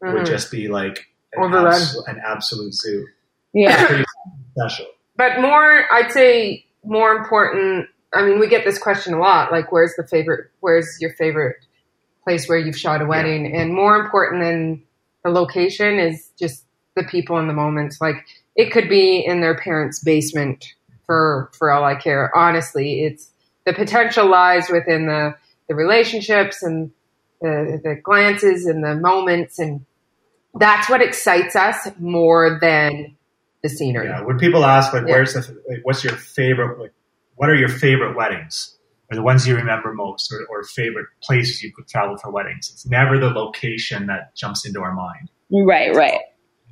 would 0.00 0.22
Mhm. 0.22 0.26
just 0.26 0.50
be 0.50 0.68
like 0.68 1.06
an, 1.34 1.42
abso- 1.50 2.08
an 2.08 2.20
absolute 2.24 2.72
zoo. 2.72 3.06
Yeah. 3.52 4.02
Special. 4.56 4.86
But 5.16 5.40
more, 5.40 5.84
I'd 5.92 6.10
say 6.10 6.64
more 6.84 7.12
important. 7.12 7.88
I 8.14 8.24
mean, 8.24 8.38
we 8.38 8.48
get 8.48 8.64
this 8.64 8.78
question 8.78 9.12
a 9.14 9.18
lot. 9.18 9.52
Like, 9.52 9.70
where's 9.72 9.94
the 9.96 10.06
favorite? 10.06 10.50
Where's 10.60 10.88
your 11.00 11.12
favorite 11.14 11.56
place 12.24 12.48
where 12.48 12.58
you've 12.58 12.76
shot 12.76 13.02
a 13.02 13.06
wedding? 13.06 13.54
And 13.54 13.72
more 13.72 13.96
important 13.96 14.42
than 14.42 14.82
the 15.22 15.30
location 15.30 15.98
is 15.98 16.30
just 16.38 16.64
the 16.96 17.04
people 17.04 17.38
in 17.38 17.46
the 17.46 17.52
moments. 17.52 18.00
Like, 18.00 18.24
it 18.56 18.72
could 18.72 18.88
be 18.88 19.18
in 19.24 19.40
their 19.40 19.56
parents' 19.56 20.00
basement 20.02 20.74
for 21.06 21.50
for 21.56 21.70
all 21.70 21.84
I 21.84 21.94
care. 21.94 22.30
Honestly, 22.36 23.04
it's 23.04 23.30
the 23.66 23.72
potential 23.72 24.28
lies 24.28 24.68
within 24.70 25.06
the 25.06 25.34
the 25.68 25.74
relationships 25.74 26.62
and 26.62 26.90
the 27.40 27.80
the 27.82 27.94
glances 27.96 28.66
and 28.66 28.82
the 28.84 28.94
moments, 28.94 29.58
and 29.58 29.84
that's 30.54 30.88
what 30.88 31.02
excites 31.02 31.56
us 31.56 31.88
more 31.98 32.58
than 32.60 33.16
the 33.62 33.68
scenery. 33.68 34.06
Yeah. 34.06 34.22
When 34.22 34.38
people 34.38 34.64
ask 34.64 34.92
like, 34.92 35.06
Yeah. 35.06 35.14
"Where's 35.14 35.34
the? 35.34 35.62
Like, 35.68 35.80
what's 35.82 36.04
your 36.04 36.14
favorite? 36.14 36.78
Like, 36.78 36.92
what 37.36 37.48
are 37.50 37.54
your 37.54 37.68
favorite 37.68 38.14
weddings? 38.16 38.73
Or 39.14 39.16
the 39.16 39.22
ones 39.22 39.46
you 39.46 39.54
remember 39.54 39.94
most, 39.94 40.32
or, 40.32 40.44
or 40.50 40.64
favorite 40.64 41.06
places 41.22 41.62
you 41.62 41.72
could 41.72 41.86
travel 41.86 42.16
for 42.16 42.30
weddings?" 42.30 42.70
It's 42.72 42.86
never 42.86 43.18
the 43.18 43.30
location 43.30 44.06
that 44.06 44.34
jumps 44.34 44.66
into 44.66 44.80
our 44.80 44.92
mind. 44.92 45.30
Right, 45.50 45.94
right. 45.94 46.20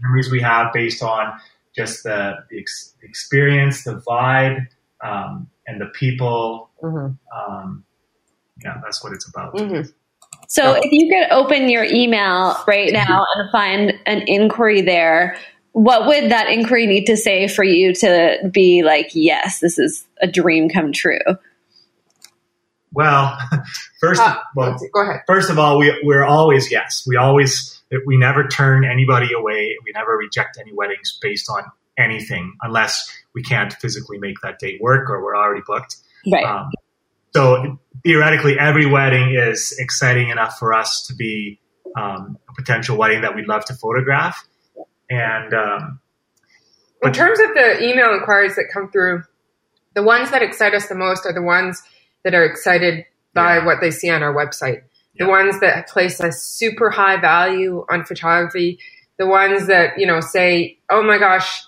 Memories 0.00 0.30
we 0.30 0.40
have 0.40 0.72
based 0.72 1.02
on 1.02 1.32
just 1.76 2.02
the, 2.02 2.34
the 2.50 2.58
ex- 2.58 2.94
experience, 3.02 3.84
the 3.84 4.02
vibe, 4.06 4.66
um, 5.02 5.48
and 5.66 5.80
the 5.80 5.86
people. 5.86 6.70
Mhm. 6.82 7.16
Um, 7.36 7.84
yeah, 8.64 8.80
that's 8.82 9.02
what 9.04 9.12
it's 9.12 9.28
about. 9.28 9.54
Mhm. 9.54 9.92
So 10.48 10.74
if 10.74 10.90
you 10.92 11.08
could 11.08 11.32
open 11.32 11.68
your 11.68 11.84
email 11.84 12.56
right 12.66 12.92
now 12.92 13.24
and 13.34 13.50
find 13.50 13.94
an 14.04 14.22
inquiry 14.26 14.82
there, 14.82 15.36
what 15.72 16.06
would 16.06 16.30
that 16.30 16.50
inquiry 16.50 16.86
need 16.86 17.06
to 17.06 17.16
say 17.16 17.48
for 17.48 17.64
you 17.64 17.94
to 17.94 18.50
be 18.52 18.82
like, 18.82 19.10
yes, 19.14 19.60
this 19.60 19.78
is 19.78 20.04
a 20.20 20.26
dream 20.26 20.68
come 20.68 20.92
true? 20.92 21.18
Well, 22.92 23.38
first, 24.00 24.20
Uh, 24.20 24.38
well, 24.54 24.76
go 24.92 25.02
ahead. 25.02 25.22
first 25.26 25.50
of 25.50 25.58
all, 25.58 25.78
we, 25.78 25.98
we're 26.02 26.24
always 26.24 26.70
yes. 26.70 27.04
We 27.06 27.16
always 27.16 27.80
we 28.06 28.16
never 28.16 28.46
turn 28.48 28.84
anybody 28.84 29.32
away. 29.32 29.76
We 29.84 29.92
never 29.92 30.16
reject 30.16 30.58
any 30.60 30.72
weddings 30.72 31.18
based 31.20 31.50
on 31.50 31.64
anything 31.98 32.54
unless 32.62 33.10
we 33.34 33.42
can't 33.42 33.72
physically 33.74 34.18
make 34.18 34.36
that 34.42 34.58
date 34.58 34.80
work 34.80 35.10
or 35.10 35.22
we're 35.22 35.36
already 35.36 35.62
booked. 35.66 35.96
Right. 36.30 36.44
Um, 36.44 36.70
so 37.34 37.78
theoretically, 38.04 38.58
every 38.58 38.86
wedding 38.86 39.34
is 39.34 39.74
exciting 39.78 40.30
enough 40.30 40.58
for 40.58 40.72
us 40.72 41.06
to 41.08 41.14
be 41.14 41.60
um, 41.96 42.38
a 42.48 42.54
potential 42.54 42.96
wedding 42.96 43.22
that 43.22 43.34
we'd 43.34 43.46
love 43.46 43.64
to 43.66 43.74
photograph. 43.74 44.46
And 45.10 45.52
um, 45.52 46.00
In 47.02 47.12
terms 47.12 47.40
of 47.40 47.48
the 47.54 47.82
email 47.82 48.12
inquiries 48.14 48.56
that 48.56 48.66
come 48.72 48.90
through, 48.90 49.24
the 49.94 50.02
ones 50.02 50.30
that 50.30 50.42
excite 50.42 50.72
us 50.74 50.88
the 50.88 50.94
most 50.94 51.26
are 51.26 51.34
the 51.34 51.42
ones 51.42 51.82
that 52.24 52.34
are 52.34 52.44
excited 52.44 53.04
by 53.34 53.56
Yeah. 53.58 53.64
what 53.66 53.80
they 53.80 53.90
see 53.90 54.10
on 54.10 54.22
our 54.22 54.34
website. 54.34 54.82
The 55.18 55.26
Yeah. 55.26 55.30
ones 55.30 55.60
that 55.60 55.88
place 55.88 56.20
a 56.20 56.32
super 56.32 56.90
high 56.90 57.16
value 57.18 57.84
on 57.90 58.04
photography. 58.04 58.78
The 59.18 59.26
ones 59.26 59.66
that, 59.66 59.98
you 59.98 60.06
know, 60.06 60.20
say, 60.20 60.78
oh 60.90 61.02
my 61.02 61.18
gosh, 61.18 61.62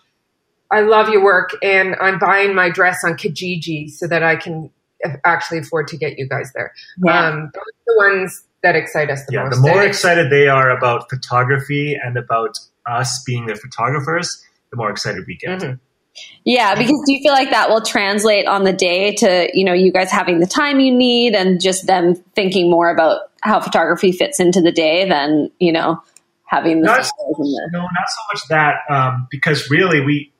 I 0.70 0.80
love 0.80 1.08
your 1.10 1.22
work 1.22 1.50
and 1.62 1.96
I'm 2.00 2.18
buying 2.18 2.54
my 2.54 2.70
dress 2.70 3.04
on 3.04 3.14
Kijiji 3.14 3.90
so 3.90 4.06
that 4.08 4.22
I 4.22 4.36
can 4.36 4.70
actually 5.24 5.58
afford 5.58 5.88
to 5.88 5.96
get 5.96 6.18
you 6.18 6.28
guys 6.28 6.52
there. 6.54 6.72
Yeah. 7.04 7.28
Um, 7.28 7.52
the 7.86 7.94
ones 7.96 8.44
that 8.62 8.74
excite 8.74 9.10
us 9.10 9.24
the 9.26 9.34
yeah, 9.34 9.44
most. 9.44 9.56
the 9.56 9.60
more 9.60 9.82
excited 9.84 10.30
they 10.30 10.48
are 10.48 10.70
about 10.70 11.10
photography 11.10 11.94
and 12.02 12.16
about 12.16 12.58
us 12.86 13.22
being 13.24 13.46
their 13.46 13.56
photographers, 13.56 14.42
the 14.70 14.76
more 14.76 14.90
excited 14.90 15.24
we 15.26 15.36
get. 15.36 15.60
Mhm. 15.60 15.80
Yeah, 16.44 16.74
because 16.74 17.02
do 17.06 17.12
you 17.12 17.20
feel 17.22 17.32
like 17.32 17.50
that 17.50 17.70
will 17.70 17.80
translate 17.80 18.46
on 18.46 18.64
the 18.64 18.72
day 18.72 19.14
to, 19.16 19.48
you 19.54 19.64
know, 19.64 19.72
you 19.72 19.90
guys 19.92 20.10
having 20.10 20.40
the 20.40 20.46
time 20.46 20.78
you 20.78 20.94
need 20.94 21.34
and 21.34 21.60
just 21.60 21.86
them 21.86 22.14
thinking 22.34 22.70
more 22.70 22.90
about 22.90 23.22
how 23.42 23.60
photography 23.60 24.12
fits 24.12 24.40
into 24.40 24.60
the 24.60 24.72
day 24.72 25.08
than, 25.08 25.50
you 25.58 25.72
know, 25.72 26.02
having 26.44 26.82
the 26.82 26.86
Not- 26.86 26.96
photos 26.96 27.38
and 27.38 27.46
the 27.46 27.70
No, 27.72 27.80
not 27.80 28.08
so 28.08 28.22
much 28.32 28.48
that, 28.48 28.74
um, 28.90 29.26
because 29.30 29.70
really 29.70 30.04
we 30.04 30.32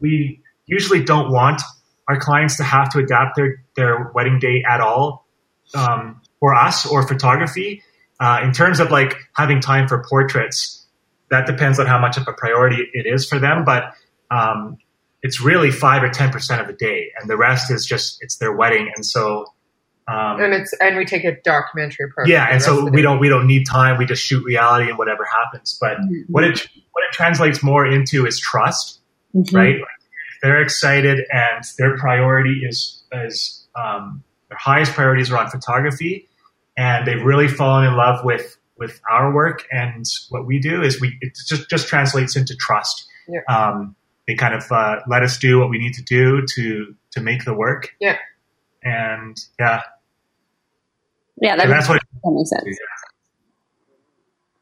we 0.00 0.40
usually 0.66 1.02
don't 1.02 1.32
want 1.32 1.62
our 2.08 2.18
clients 2.18 2.56
to 2.56 2.64
have 2.64 2.90
to 2.90 2.98
adapt 2.98 3.36
their 3.36 3.62
their 3.76 4.10
wedding 4.14 4.38
day 4.38 4.64
at 4.68 4.80
all 4.80 5.26
um, 5.74 6.20
for 6.40 6.54
us 6.54 6.84
or 6.86 7.06
photography. 7.06 7.82
Uh, 8.20 8.40
in 8.42 8.52
terms 8.52 8.80
of 8.80 8.90
like 8.90 9.16
having 9.36 9.60
time 9.60 9.86
for 9.86 10.04
portraits, 10.08 10.86
that 11.30 11.46
depends 11.46 11.78
on 11.78 11.86
how 11.86 11.98
much 11.98 12.16
of 12.16 12.26
a 12.26 12.32
priority 12.32 12.82
it 12.92 13.06
is 13.06 13.26
for 13.28 13.38
them, 13.38 13.64
but. 13.64 13.94
Um, 14.30 14.76
it's 15.22 15.40
really 15.40 15.70
five 15.70 16.02
or 16.02 16.08
ten 16.10 16.30
percent 16.30 16.60
of 16.60 16.66
the 16.66 16.72
day, 16.72 17.10
and 17.20 17.28
the 17.28 17.36
rest 17.36 17.70
is 17.70 17.84
just 17.86 18.18
it's 18.22 18.36
their 18.36 18.52
wedding, 18.52 18.90
and 18.94 19.04
so 19.04 19.46
um, 20.06 20.40
and 20.40 20.54
it's 20.54 20.72
and 20.80 20.96
we 20.96 21.04
take 21.04 21.24
a 21.24 21.36
documentary 21.42 22.06
approach. 22.10 22.28
yeah, 22.28 22.46
and 22.50 22.62
so 22.62 22.88
we 22.88 23.02
don't 23.02 23.20
we 23.20 23.28
don't 23.28 23.46
need 23.46 23.64
time. 23.66 23.98
We 23.98 24.06
just 24.06 24.22
shoot 24.24 24.44
reality 24.44 24.88
and 24.88 24.96
whatever 24.98 25.24
happens. 25.24 25.76
But 25.80 25.98
what 26.28 26.44
it 26.44 26.66
what 26.92 27.02
it 27.04 27.12
translates 27.12 27.62
more 27.62 27.84
into 27.86 28.26
is 28.26 28.40
trust, 28.40 29.00
Mhm. 29.34 29.52
right? 29.54 29.76
They're 30.42 30.62
excited 30.62 31.18
and 31.32 31.64
their 31.78 31.96
priority 31.98 32.62
is 32.66 33.02
is 33.12 33.66
um, 33.74 34.22
their 34.48 34.58
highest 34.58 34.92
priorities 34.94 35.30
are 35.32 35.36
on 35.38 35.50
photography, 35.50 36.28
and 36.76 37.06
they've 37.06 37.22
really 37.22 37.48
fallen 37.48 37.84
in 37.86 37.94
love 37.94 38.24
with 38.24 38.56
with 38.78 39.00
our 39.10 39.34
work 39.34 39.66
and 39.72 40.06
what 40.30 40.46
we 40.46 40.60
do 40.60 40.82
is 40.82 41.00
we 41.00 41.18
it 41.20 41.36
just 41.48 41.68
just 41.68 41.88
translates 41.88 42.36
into 42.36 42.54
trust. 42.56 43.04
Yeah. 43.28 43.40
Um, 43.54 43.96
they 44.28 44.34
kind 44.34 44.54
of 44.54 44.70
uh, 44.70 45.00
let 45.08 45.22
us 45.22 45.38
do 45.38 45.58
what 45.58 45.70
we 45.70 45.78
need 45.78 45.94
to 45.94 46.02
do 46.02 46.46
to 46.54 46.94
to 47.12 47.20
make 47.20 47.44
the 47.46 47.54
work. 47.54 47.94
Yeah. 47.98 48.18
And 48.84 49.36
yeah, 49.58 49.80
Yeah, 51.40 51.56
that, 51.56 51.62
and 51.62 51.72
makes, 51.72 51.88
that's 51.88 51.88
what. 51.88 52.02
that 52.22 52.30
makes 52.30 52.50
sense. 52.50 52.78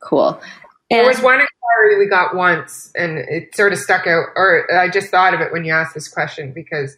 Cool. 0.00 0.40
There 0.88 1.04
was 1.04 1.20
one 1.20 1.40
inquiry 1.40 1.98
we 1.98 2.08
got 2.08 2.36
once, 2.36 2.92
and 2.94 3.18
it 3.18 3.56
sort 3.56 3.72
of 3.72 3.80
stuck 3.80 4.06
out, 4.06 4.26
or 4.36 4.72
I 4.72 4.88
just 4.88 5.10
thought 5.10 5.34
of 5.34 5.40
it 5.40 5.52
when 5.52 5.64
you 5.64 5.72
asked 5.72 5.94
this 5.94 6.06
question 6.06 6.52
because 6.52 6.96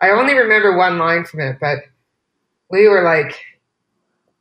I 0.00 0.10
only 0.10 0.34
remember 0.34 0.76
one 0.76 0.98
line 0.98 1.24
from 1.24 1.40
it, 1.40 1.58
but 1.60 1.80
we 2.70 2.86
were 2.88 3.02
like, 3.02 3.36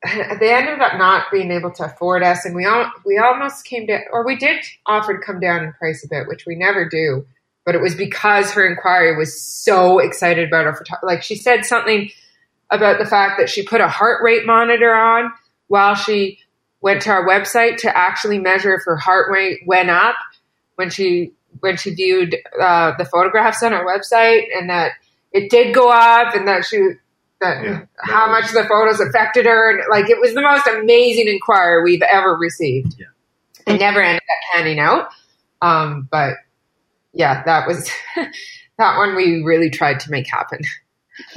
they 0.39 0.53
ended 0.53 0.81
up 0.81 1.00
not 1.00 1.31
being 1.31 1.50
able 1.50 1.72
to 1.72 1.86
afford 1.86 2.22
us, 2.22 2.45
and 2.45 2.55
we 2.55 2.65
all 2.65 2.91
we 3.07 3.17
almost 3.17 3.65
came 3.65 3.88
to, 3.88 4.01
or 4.12 4.24
we 4.24 4.36
did 4.36 4.63
offer 4.86 5.17
to 5.17 5.25
come 5.25 5.39
down 5.39 5.63
in 5.63 5.74
price 5.74 6.05
a 6.05 6.07
bit, 6.07 6.27
which 6.27 6.45
we 6.45 6.53
never 6.53 6.88
do, 6.88 7.25
but 7.65 7.75
it 7.75 7.81
was 7.81 7.95
because 7.95 8.51
her 8.51 8.67
inquiry 8.67 9.15
was 9.17 9.39
so 9.41 10.00
excited 10.00 10.48
about 10.48 10.65
our 10.65 10.75
photo. 10.75 10.95
Like 11.03 11.24
she 11.24 11.36
said 11.36 11.65
something 11.65 12.10
about 12.72 13.00
the 13.00 13.05
fact 13.05 13.39
that 13.39 13.50
she 13.50 13.63
put 13.63 13.81
a 13.81 13.88
heart 13.88 14.24
rate 14.24 14.45
monitor 14.45 14.93
on 14.93 15.31
while 15.67 15.95
she 15.95 16.39
went 16.81 17.01
to 17.03 17.10
our 17.10 17.27
website 17.27 17.77
to 17.77 17.98
actually 17.98 18.38
measure 18.38 18.74
if 18.75 18.84
her 18.86 18.98
heart 18.98 19.31
rate 19.31 19.60
went 19.65 19.89
up 19.89 20.15
when 20.75 20.89
she 20.89 21.31
when 21.62 21.77
she 21.77 21.93
viewed 21.93 22.36
uh, 22.62 22.91
the 22.98 23.05
photographs 23.05 23.63
on 23.63 23.74
our 23.74 23.86
website, 23.86 24.43
and 24.55 24.69
that 24.69 24.91
it 25.31 25.50
did 25.50 25.74
go 25.74 25.89
up, 25.89 26.36
and 26.36 26.48
that 26.48 26.65
she 26.65 26.77
that 27.41 27.63
Yeah. 27.63 27.81
how 28.00 28.29
much 28.29 28.51
the 28.51 28.65
photos 28.65 29.00
affected 29.00 29.45
her, 29.45 29.72
and 29.72 29.81
like 29.89 30.10
it 30.10 30.19
was 30.19 30.34
the 30.34 30.41
most 30.41 30.67
amazing 30.67 31.27
inquiry 31.27 31.84
we've 31.84 32.01
ever 32.01 32.36
received. 32.36 32.95
Yeah. 33.00 33.74
It 33.74 33.79
never 33.79 34.01
ended 34.01 34.22
up 34.22 34.55
panning 34.57 34.79
out, 34.79 35.07
um, 35.62 36.07
but 36.12 36.36
yeah, 37.15 37.43
that 37.45 37.67
was 37.67 37.89
that 38.77 38.98
one 38.98 39.15
we 39.15 39.41
really 39.43 39.69
tried 39.69 40.00
to 40.01 40.12
make 40.12 40.27
happen. 40.29 40.60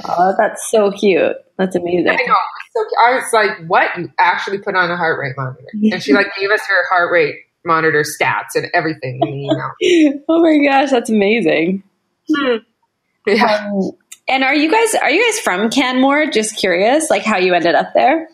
oh, 0.05 0.33
that's 0.37 0.69
so 0.69 0.91
cute. 0.91 1.35
That's 1.57 1.75
amazing. 1.75 2.09
I 2.09 2.15
know. 2.27 2.35
So 2.73 2.85
I 3.05 3.15
was 3.15 3.33
like, 3.33 3.67
"What? 3.67 3.89
You 3.97 4.11
actually 4.19 4.59
put 4.59 4.75
on 4.75 4.91
a 4.91 4.97
heart 4.97 5.19
rate 5.19 5.35
monitor?" 5.35 5.63
And 5.73 6.01
she 6.03 6.13
like 6.13 6.27
gave 6.39 6.49
us 6.51 6.61
her 6.67 6.85
heart 6.89 7.11
rate 7.11 7.35
monitor 7.65 8.03
stats 8.03 8.55
and 8.55 8.67
everything 8.73 9.19
in 9.21 9.29
the 9.29 9.91
email. 9.97 10.23
oh 10.29 10.41
my 10.41 10.63
gosh, 10.65 10.91
that's 10.91 11.09
amazing. 11.09 11.83
Yeah. 12.27 13.69
Um, 13.73 13.91
and 14.27 14.43
are 14.43 14.55
you 14.55 14.71
guys 14.71 14.95
are 14.95 15.09
you 15.09 15.25
guys 15.25 15.39
from 15.39 15.69
Canmore? 15.69 16.27
Just 16.27 16.57
curious, 16.57 17.09
like 17.09 17.23
how 17.23 17.37
you 17.37 17.53
ended 17.53 17.75
up 17.75 17.93
there. 17.93 18.29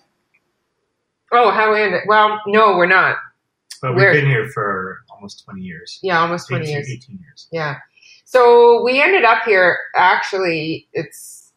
Oh, 1.32 1.52
how 1.52 1.74
in 1.74 1.94
it? 1.94 2.04
Well, 2.08 2.40
no, 2.48 2.76
we're 2.78 2.86
not. 2.86 3.18
But 3.82 3.92
we've 3.92 3.98
Where- 4.02 4.14
been 4.14 4.26
here 4.28 4.50
for 4.54 5.00
almost 5.16 5.44
20 5.46 5.62
years. 5.62 6.00
Yeah, 6.04 6.20
almost 6.20 6.48
20 6.50 6.66
18, 6.66 6.74
years. 6.74 6.90
18 6.90 7.20
years. 7.20 7.48
Yeah. 7.52 7.78
So 8.26 8.84
we 8.84 9.02
ended 9.02 9.24
up 9.24 9.44
here. 9.44 9.78
Actually, 9.96 10.88
it's 10.94 11.52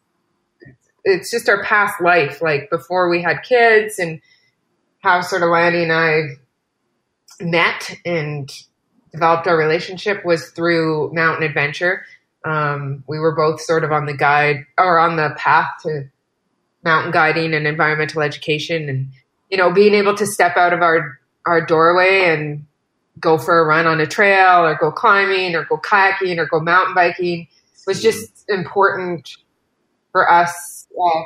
it's 1.03 1.31
just 1.31 1.49
our 1.49 1.63
past 1.63 2.01
life, 2.01 2.41
like 2.41 2.69
before 2.69 3.09
we 3.09 3.21
had 3.21 3.43
kids, 3.43 3.99
and 3.99 4.21
how 4.99 5.21
sort 5.21 5.43
of 5.43 5.49
Lanny 5.49 5.83
and 5.83 5.91
I 5.91 6.21
met 7.41 7.95
and 8.05 8.51
developed 9.11 9.47
our 9.47 9.57
relationship 9.57 10.23
was 10.25 10.49
through 10.49 11.11
mountain 11.13 11.43
adventure. 11.43 12.05
Um, 12.45 13.03
we 13.07 13.19
were 13.19 13.35
both 13.35 13.61
sort 13.61 13.83
of 13.83 13.91
on 13.91 14.05
the 14.05 14.15
guide 14.15 14.65
or 14.77 14.99
on 14.99 15.15
the 15.15 15.33
path 15.37 15.69
to 15.83 16.09
mountain 16.83 17.11
guiding 17.11 17.53
and 17.53 17.67
environmental 17.67 18.21
education, 18.21 18.87
and 18.89 19.09
you 19.49 19.57
know, 19.57 19.71
being 19.71 19.95
able 19.95 20.15
to 20.15 20.25
step 20.25 20.55
out 20.55 20.73
of 20.73 20.81
our 20.81 21.19
our 21.45 21.65
doorway 21.65 22.25
and 22.25 22.65
go 23.19 23.37
for 23.37 23.59
a 23.59 23.65
run 23.65 23.87
on 23.87 23.99
a 23.99 24.07
trail 24.07 24.65
or 24.65 24.75
go 24.75 24.91
climbing 24.91 25.55
or 25.55 25.65
go 25.65 25.77
kayaking 25.77 26.37
or 26.37 26.45
go 26.45 26.59
mountain 26.59 26.95
biking 26.95 27.47
was 27.85 28.01
just 28.01 28.45
important 28.49 29.29
for 30.11 30.31
us 30.31 30.87
uh, 31.01 31.21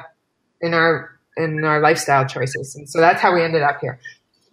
in 0.62 0.74
our 0.74 1.10
in 1.36 1.64
our 1.64 1.82
lifestyle 1.82 2.26
choices 2.26 2.76
and 2.76 2.90
so 2.90 3.00
that's 3.00 3.22
how 3.22 3.34
we 3.34 3.44
ended 3.44 3.62
up 3.62 3.80
here 3.82 4.00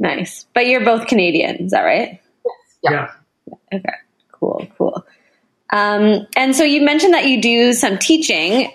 Nice. 0.00 0.46
But 0.54 0.66
you're 0.66 0.84
both 0.84 1.06
Canadian, 1.06 1.56
is 1.56 1.72
that 1.72 1.82
right? 1.82 2.20
Yeah. 2.82 3.12
Okay. 3.72 3.92
Cool. 4.32 4.66
Cool. 4.78 5.06
Um, 5.70 6.26
and 6.34 6.56
so 6.56 6.64
you 6.64 6.80
mentioned 6.80 7.12
that 7.12 7.26
you 7.26 7.40
do 7.40 7.74
some 7.74 7.98
teaching. 7.98 8.72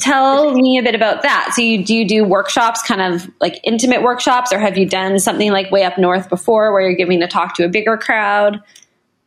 Tell 0.00 0.52
me 0.52 0.78
a 0.78 0.82
bit 0.82 0.96
about 0.96 1.22
that. 1.22 1.52
So 1.54 1.62
you 1.62 1.84
do 1.84 1.94
you 1.94 2.08
do 2.08 2.24
workshops, 2.24 2.82
kind 2.82 3.00
of 3.00 3.30
like 3.40 3.60
intimate 3.62 4.02
workshops, 4.02 4.52
or 4.52 4.58
have 4.58 4.76
you 4.76 4.84
done 4.84 5.18
something 5.20 5.52
like 5.52 5.70
way 5.70 5.84
up 5.84 5.96
north 5.96 6.28
before, 6.28 6.72
where 6.72 6.82
you're 6.82 6.96
giving 6.96 7.22
a 7.22 7.28
talk 7.28 7.54
to 7.56 7.64
a 7.64 7.68
bigger 7.68 7.96
crowd? 7.96 8.60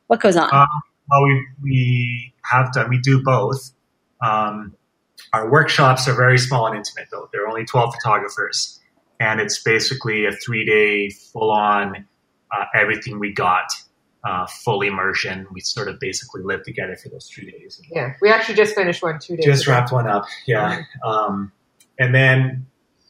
What 0.07 0.19
goes 0.19 0.35
on? 0.35 0.53
Um, 0.53 0.67
well, 1.09 1.23
we, 1.23 1.47
we 1.61 2.33
have 2.43 2.73
done, 2.73 2.89
we 2.89 2.99
do 2.99 3.23
both. 3.23 3.71
Um, 4.21 4.75
our 5.33 5.49
workshops 5.49 6.07
are 6.07 6.15
very 6.15 6.37
small 6.37 6.67
and 6.67 6.75
intimate, 6.75 7.07
though. 7.11 7.29
There 7.31 7.43
are 7.43 7.47
only 7.47 7.65
12 7.65 7.95
photographers, 7.95 8.79
and 9.19 9.39
it's 9.39 9.61
basically 9.61 10.25
a 10.25 10.31
three 10.31 10.65
day 10.65 11.09
full 11.09 11.51
on 11.51 12.05
uh, 12.51 12.65
everything 12.73 13.19
we 13.19 13.33
got, 13.33 13.71
uh, 14.23 14.45
full 14.47 14.81
immersion. 14.81 15.47
We 15.53 15.61
sort 15.61 15.87
of 15.87 15.99
basically 15.99 16.41
live 16.43 16.63
together 16.63 16.95
for 16.95 17.09
those 17.09 17.27
three 17.27 17.51
days. 17.51 17.81
yeah 17.91 18.13
we 18.21 18.29
actually 18.29 18.55
just 18.55 18.75
finished 18.75 19.01
one 19.01 19.19
two 19.19 19.35
days 19.37 19.45
Just 19.45 19.63
ago. 19.63 19.71
wrapped 19.73 19.91
one 19.91 20.07
up, 20.07 20.25
yeah. 20.45 20.83
Um, 21.05 21.51
and 21.97 22.13
then, 22.15 22.65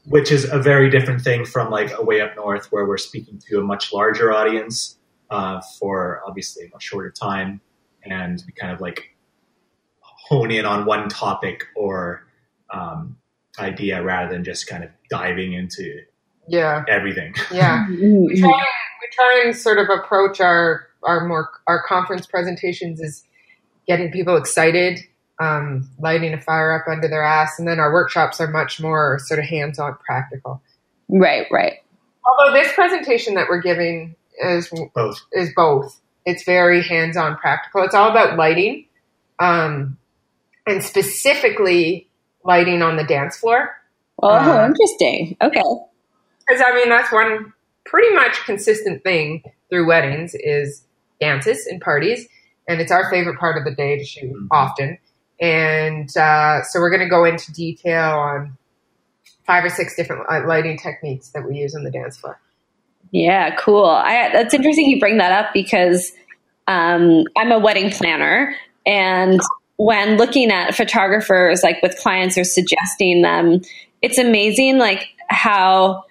which 0.06 0.32
is 0.32 0.46
a 0.52 0.60
very 0.60 0.90
different 0.90 1.22
thing 1.22 1.46
from 1.46 1.70
like 1.72 1.92
a 1.98 2.04
way 2.04 2.22
up 2.22 2.36
north, 2.36 2.72
where 2.72 2.86
we're 2.86 2.98
speaking 2.98 3.40
to 3.50 3.60
a 3.60 3.64
much 3.64 3.92
larger 3.94 4.32
audience 4.34 4.98
uh, 5.30 5.62
for 5.80 6.22
obviously 6.28 6.66
a 6.66 6.70
much 6.70 6.84
shorter 6.84 7.12
time, 7.12 7.62
and 8.04 8.42
we 8.48 8.54
kind 8.54 8.74
of 8.74 8.82
like 8.82 9.16
hone 10.02 10.52
in 10.52 10.66
on 10.66 10.86
one 10.86 11.10
topic 11.10 11.66
or 11.76 12.24
um, 12.72 13.18
idea 13.60 14.02
rather 14.04 14.32
than 14.32 14.44
just 14.44 14.68
kind 14.68 14.84
of 14.84 14.90
diving 15.10 15.54
into 15.54 16.02
yeah 16.48 16.84
everything. 16.88 17.34
yeah 17.52 17.88
we 17.90 18.40
try, 18.40 18.50
we 18.50 19.08
try 19.12 19.44
and 19.46 19.56
sort 19.56 19.78
of 19.80 19.88
approach 19.90 20.40
our 20.40 20.88
our 21.04 21.28
more 21.28 21.50
our 21.68 21.84
conference 21.84 22.26
presentations 22.28 23.00
is 23.00 23.24
getting 23.88 24.12
people 24.12 24.36
excited 24.38 25.00
um, 25.42 25.90
lighting 26.00 26.34
a 26.34 26.42
fire 26.42 26.74
up 26.74 26.88
under 26.92 27.08
their 27.08 27.24
ass 27.24 27.58
and 27.60 27.68
then 27.68 27.80
our 27.80 27.94
workshops 27.94 28.42
are 28.42 28.48
much 28.48 28.80
more 28.82 29.20
sort 29.24 29.40
of 29.40 29.46
hands-on 29.46 29.96
practical 30.06 30.62
Right. 31.08 31.48
Right. 31.52 31.74
although 32.28 32.54
this 32.54 32.72
presentation 32.74 33.34
that 33.36 33.48
we're 33.50 33.62
giving 33.62 34.16
is 34.44 34.72
Both. 34.94 35.22
is 35.34 35.52
both 35.56 36.00
it's 36.26 36.44
very 36.44 36.82
hands-on 36.84 37.38
practical 37.38 37.84
it's 37.84 37.96
all 37.96 38.10
about 38.10 38.38
lighting 38.38 38.86
um, 39.40 39.98
and 40.68 40.84
specifically 40.84 42.10
lighting 42.44 42.82
on 42.82 42.98
the 42.98 43.04
dance 43.04 43.38
floor 43.38 43.76
Oh, 44.22 44.28
Uh, 44.36 44.66
interesting. 44.66 45.38
Okay. 45.42 45.62
Because 46.46 46.62
I 46.66 46.76
mean, 46.76 46.90
that's 46.90 47.10
one 47.10 47.54
pretty 47.86 48.14
much 48.14 48.44
consistent 48.46 49.02
thing 49.02 49.42
through 49.70 49.88
weddings 49.88 50.36
is 50.36 50.84
dances 51.20 51.66
and 51.68 51.82
parties, 51.82 52.28
and 52.68 52.82
it's 52.82 52.92
our 52.92 53.10
favorite 53.10 53.40
part 53.40 53.58
of 53.58 53.64
the 53.66 53.72
day 53.72 53.98
to 53.98 54.06
shoot 54.06 54.32
Mhm. 54.32 54.48
often. 54.52 54.98
And 55.42 56.16
uh, 56.18 56.64
so 56.64 56.80
we're 56.80 56.90
going 56.90 57.04
to 57.04 57.10
go 57.10 57.24
into 57.26 57.52
detail 57.54 58.12
on 58.12 58.58
five 59.46 59.64
or 59.64 59.70
six 59.70 59.96
different 59.96 60.24
uh, 60.30 60.46
lighting 60.46 60.78
techniques 60.78 61.30
that 61.30 61.48
we 61.48 61.58
use 61.58 61.76
on 61.76 61.84
the 61.84 61.92
dance 61.92 62.18
floor. 62.18 62.40
Yeah, 63.12 63.56
cool. 63.56 63.86
I, 63.86 64.30
that's 64.32 64.54
interesting 64.54 64.90
you 64.90 65.00
bring 65.00 65.18
that 65.18 65.32
up 65.32 65.52
because 65.54 66.12
um, 66.68 67.24
I'm 67.38 67.52
a 67.52 67.58
wedding 67.58 67.90
planner, 67.90 68.56
and 68.86 69.40
when 69.78 70.18
looking 70.18 70.52
at 70.52 70.76
photographers, 70.76 71.64
like 71.64 71.82
with 71.82 71.98
clients 71.98 72.38
or 72.38 72.44
suggesting 72.44 73.22
them, 73.22 73.62
it's 74.02 74.18
amazing 74.18 74.78
like 74.78 75.08
how 75.30 76.04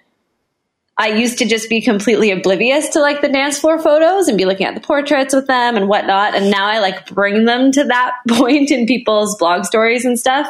I 1.01 1.07
used 1.07 1.37
to 1.37 1.45
just 1.45 1.69
be 1.69 1.79
completely 1.81 2.29
oblivious 2.29 2.89
to 2.89 2.99
like 2.99 3.21
the 3.21 3.29
dance 3.29 3.57
floor 3.57 3.79
photos 3.81 4.27
and 4.27 4.37
be 4.37 4.43
looking 4.45 4.67
at 4.67 4.75
the 4.75 4.81
portraits 4.81 5.33
with 5.33 5.47
them 5.47 5.77
and 5.77 5.87
whatnot, 5.87 6.35
and 6.35 6.51
now 6.51 6.65
I 6.67 6.79
like 6.79 7.09
bring 7.09 7.45
them 7.45 7.71
to 7.71 7.85
that 7.85 8.11
point 8.27 8.69
in 8.69 8.85
people's 8.85 9.37
blog 9.39 9.63
stories 9.63 10.03
and 10.03 10.19
stuff 10.19 10.45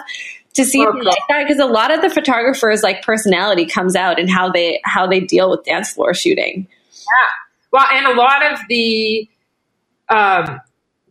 to 0.55 0.65
see 0.65 0.81
if 0.81 0.89
Okay. 0.89 1.03
like 1.05 1.17
that 1.29 1.43
because 1.47 1.59
a 1.59 1.67
lot 1.67 1.91
of 1.93 2.01
the 2.01 2.09
photographers 2.09 2.81
like 2.81 3.03
personality 3.03 3.67
comes 3.67 3.95
out 3.95 4.17
in 4.17 4.27
how 4.27 4.51
they 4.51 4.81
how 4.83 5.05
they 5.05 5.19
deal 5.19 5.51
with 5.51 5.63
dance 5.63 5.93
floor 5.93 6.15
shooting. 6.15 6.67
Yeah, 6.91 7.29
well, 7.71 7.85
and 7.93 8.07
a 8.07 8.15
lot 8.15 8.51
of 8.51 8.59
the 8.67 9.29
um, 10.09 10.59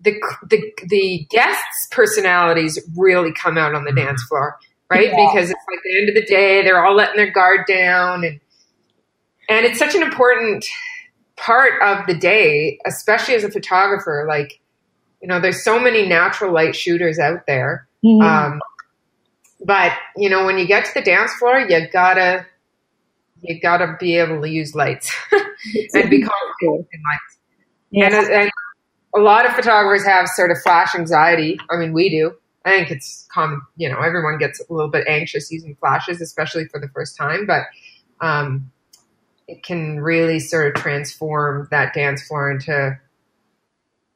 the 0.03 0.21
the 0.51 0.73
the 0.89 1.27
guests' 1.31 1.87
personalities 1.93 2.79
really 2.97 3.33
come 3.33 3.57
out 3.57 3.75
on 3.77 3.85
the 3.85 3.93
dance 3.93 4.23
floor, 4.25 4.59
right? 4.91 5.11
Yeah. 5.13 5.27
Because 5.29 5.51
it's 5.51 5.65
like 5.71 5.81
the 5.85 5.97
end 5.99 6.09
of 6.09 6.17
the 6.17 6.25
day, 6.27 6.63
they're 6.63 6.85
all 6.85 6.97
letting 6.97 7.17
their 7.17 7.31
guard 7.31 7.61
down, 7.69 8.25
and 8.25 8.41
and 9.49 9.67
it's 9.67 9.79
such 9.79 9.95
an 9.95 10.03
important 10.03 10.65
part 11.37 11.81
of 11.83 12.07
the 12.07 12.15
day, 12.15 12.79
especially 12.87 13.35
as 13.35 13.45
a 13.45 13.51
photographer. 13.51 14.27
Like, 14.29 14.61
you 15.23 15.29
know, 15.29 15.41
there's 15.41 15.65
so 15.65 15.79
many 15.79 16.07
natural 16.07 16.53
light 16.53 16.75
shooters 16.77 17.19
out 17.19 17.47
there, 17.47 17.89
Mm-hmm. 18.05 18.23
um, 18.23 18.61
but 19.65 19.93
you 20.17 20.31
know, 20.31 20.47
when 20.47 20.59
you 20.59 20.67
get 20.67 20.85
to 20.85 20.95
the 20.95 21.03
dance 21.03 21.33
floor, 21.35 21.59
you 21.59 21.89
gotta 21.93 22.47
you 23.41 23.61
gotta 23.61 23.97
be 23.99 24.17
able 24.17 24.41
to 24.41 24.49
use 24.49 24.75
lights 24.75 25.13
and 25.33 26.11
be 26.11 26.23
confident 26.23 26.89
in 26.93 27.03
lights. 27.11 27.39
And, 27.93 28.15
and 28.15 28.51
a 29.17 29.21
lot 29.21 29.47
of 29.47 29.53
photographers 29.53 30.05
have 30.07 30.29
sort 30.29 30.51
of 30.51 30.59
flash 30.59 30.95
anxiety. 30.95 31.59
I 31.71 31.77
mean, 31.77 31.93
we 31.93 32.09
do. 32.09 32.33
I 32.65 32.71
think 32.71 32.91
it's 32.91 33.27
common. 33.33 33.63
You 33.77 33.89
know, 33.89 33.99
everyone 34.01 34.39
gets 34.39 34.61
a 34.61 34.73
little 34.73 34.91
bit 34.91 35.07
anxious 35.09 35.51
using 35.51 35.75
flashes, 35.77 36.21
especially 36.21 36.67
for 36.67 36.79
the 36.81 36.89
first 36.89 37.17
time. 37.17 37.47
But 37.47 37.63
um, 38.21 38.71
it 39.49 39.63
can 39.65 40.01
really 40.01 40.39
sort 40.39 40.69
of 40.69 40.81
transform 40.81 41.67
that 41.71 41.95
dance 41.95 42.23
floor 42.27 42.51
into 42.51 42.97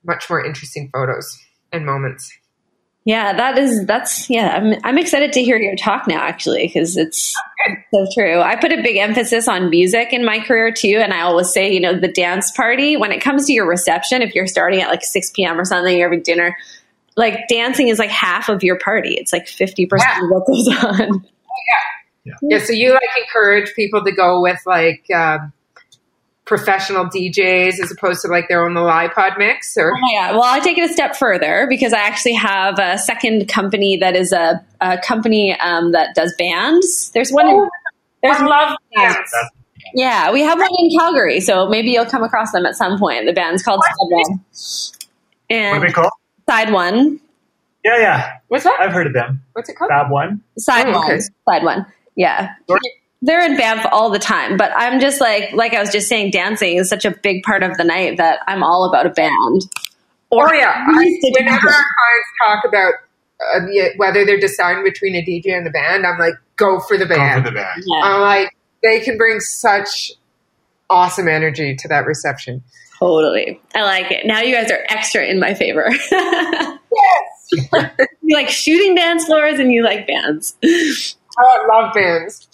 much 0.04 0.28
more 0.30 0.44
interesting 0.44 0.90
photos 0.92 1.36
and 1.72 1.84
moments. 1.86 2.32
Yeah, 3.04 3.32
that 3.36 3.58
is 3.58 3.84
that's 3.86 4.30
yeah. 4.30 4.56
I'm 4.56 4.78
I'm 4.84 4.96
excited 4.96 5.32
to 5.32 5.42
hear 5.42 5.56
your 5.56 5.74
talk 5.74 6.06
now, 6.06 6.22
actually, 6.22 6.68
because 6.68 6.96
it's 6.96 7.34
so 7.92 8.06
true. 8.14 8.40
I 8.40 8.54
put 8.54 8.70
a 8.70 8.80
big 8.80 8.96
emphasis 8.96 9.48
on 9.48 9.70
music 9.70 10.12
in 10.12 10.24
my 10.24 10.38
career 10.38 10.70
too, 10.70 11.00
and 11.02 11.12
I 11.12 11.22
always 11.22 11.52
say, 11.52 11.72
you 11.72 11.80
know, 11.80 11.98
the 11.98 12.12
dance 12.12 12.52
party 12.52 12.96
when 12.96 13.10
it 13.10 13.20
comes 13.20 13.46
to 13.46 13.52
your 13.52 13.66
reception, 13.66 14.22
if 14.22 14.36
you're 14.36 14.46
starting 14.46 14.82
at 14.82 14.88
like 14.88 15.02
six 15.02 15.30
p.m. 15.30 15.58
or 15.58 15.64
something, 15.64 15.96
you're 15.98 16.08
having 16.08 16.22
dinner, 16.22 16.56
like 17.16 17.48
dancing 17.48 17.88
is 17.88 17.98
like 17.98 18.10
half 18.10 18.48
of 18.48 18.62
your 18.62 18.78
party. 18.78 19.14
It's 19.14 19.32
like 19.32 19.48
fifty 19.48 19.84
percent 19.84 20.08
Yeah. 20.18 20.24
of 20.24 20.30
what 20.30 20.46
goes 20.46 20.68
on. 20.68 21.00
Oh, 21.02 21.60
yeah, 21.68 22.01
so 22.64 22.72
you 22.72 22.92
like 22.92 23.02
encourage 23.18 23.74
people 23.74 24.04
to 24.04 24.12
go 24.12 24.40
with 24.40 24.60
like 24.66 25.04
um, 25.14 25.52
professional 26.44 27.04
DJs 27.06 27.80
as 27.80 27.90
opposed 27.90 28.22
to 28.22 28.28
like 28.28 28.48
their 28.48 28.64
own 28.64 28.74
little 28.74 28.88
iPod 28.88 29.38
mix, 29.38 29.76
or 29.76 29.92
Oh 29.96 30.00
my 30.00 30.12
god! 30.14 30.32
Well, 30.34 30.42
I 30.44 30.60
take 30.60 30.78
it 30.78 30.88
a 30.88 30.92
step 30.92 31.16
further 31.16 31.66
because 31.68 31.92
I 31.92 32.00
actually 32.00 32.34
have 32.34 32.78
a 32.78 32.98
second 32.98 33.48
company 33.48 33.96
that 33.98 34.14
is 34.16 34.32
a, 34.32 34.64
a 34.80 34.98
company 34.98 35.58
um, 35.60 35.92
that 35.92 36.14
does 36.14 36.34
bands. 36.38 37.10
There's 37.12 37.30
one. 37.30 37.48
In, 37.48 37.68
there's 38.22 38.36
I 38.36 38.46
love 38.46 38.76
Yeah. 38.92 39.14
dance. 39.14 39.32
Yeah, 39.94 40.30
we 40.32 40.42
have 40.42 40.58
one 40.58 40.70
in 40.78 40.96
Calgary, 40.96 41.40
so 41.40 41.68
maybe 41.68 41.90
you'll 41.90 42.06
come 42.06 42.22
across 42.22 42.52
them 42.52 42.64
at 42.66 42.76
some 42.76 42.98
point. 42.98 43.26
The 43.26 43.32
band's 43.32 43.62
called 43.64 43.82
Side 43.82 44.08
One. 44.10 44.40
What 45.48 45.82
are 45.82 45.86
they 45.86 45.92
called? 45.92 46.10
Side 46.48 46.72
One, 46.72 47.20
Yeah, 47.84 47.98
yeah. 47.98 48.32
What's 48.48 48.62
that? 48.64 48.78
I've 48.80 48.92
heard 48.92 49.08
of 49.08 49.12
them. 49.12 49.42
What's 49.54 49.68
it 49.68 49.74
called? 49.76 49.90
Fab 49.90 50.10
One. 50.10 50.40
Side 50.56 50.86
Oh, 50.86 50.92
One, 50.92 51.10
okay. 51.10 51.20
Side 51.48 51.64
One. 51.64 51.84
Yeah, 52.16 52.50
Sure. 52.68 52.78
they're 53.22 53.44
in 53.44 53.56
Banff 53.56 53.86
all 53.92 54.10
the 54.10 54.18
time. 54.18 54.56
But 54.56 54.72
I'm 54.76 55.00
just 55.00 55.20
like, 55.20 55.52
like 55.52 55.74
I 55.74 55.80
was 55.80 55.90
just 55.90 56.08
saying, 56.08 56.30
dancing 56.30 56.76
is 56.76 56.88
such 56.88 57.04
a 57.04 57.10
big 57.10 57.42
part 57.42 57.62
of 57.62 57.76
the 57.76 57.84
night 57.84 58.18
that 58.18 58.40
I'm 58.46 58.62
all 58.62 58.88
about 58.88 59.06
a 59.06 59.10
band. 59.10 59.62
Oh 60.30 60.52
yeah, 60.52 60.84
I, 60.88 61.02
used 61.02 61.26
whenever 61.38 61.68
our 61.68 61.84
clients 61.84 62.28
talk 62.46 62.64
about 62.66 62.94
uh, 63.54 63.60
the, 63.66 63.92
whether 63.96 64.24
they're 64.24 64.40
deciding 64.40 64.82
between 64.84 65.14
a 65.14 65.22
DJ 65.22 65.56
and 65.56 65.66
the 65.66 65.70
band, 65.70 66.06
I'm 66.06 66.18
like, 66.18 66.34
go 66.56 66.80
for 66.80 66.96
the 66.96 67.04
Go 67.06 67.16
band. 67.16 67.44
for 67.44 67.50
the 67.50 67.54
band. 67.54 67.82
Yeah, 67.86 68.00
I'm 68.02 68.20
like, 68.22 68.56
they 68.82 69.00
can 69.00 69.16
bring 69.18 69.40
such 69.40 70.12
awesome 70.88 71.28
energy 71.28 71.74
to 71.76 71.88
that 71.88 72.06
reception. 72.06 72.62
Totally. 72.98 73.60
I 73.74 73.82
like 73.82 74.10
it. 74.12 74.24
Now 74.26 74.40
you 74.40 74.54
guys 74.54 74.70
are 74.70 74.84
extra 74.88 75.26
in 75.26 75.38
my 75.40 75.54
favor. 75.54 75.90
Yes. 76.94 77.70
you 78.22 78.34
like 78.36 78.48
shooting 78.50 78.94
dance 78.94 79.24
floors 79.24 79.58
and 79.58 79.72
you 79.72 79.82
like 79.82 80.06
bands. 80.06 80.54
Oh, 81.38 81.60
I 81.70 81.80
love 81.80 81.94
bands. 81.94 82.48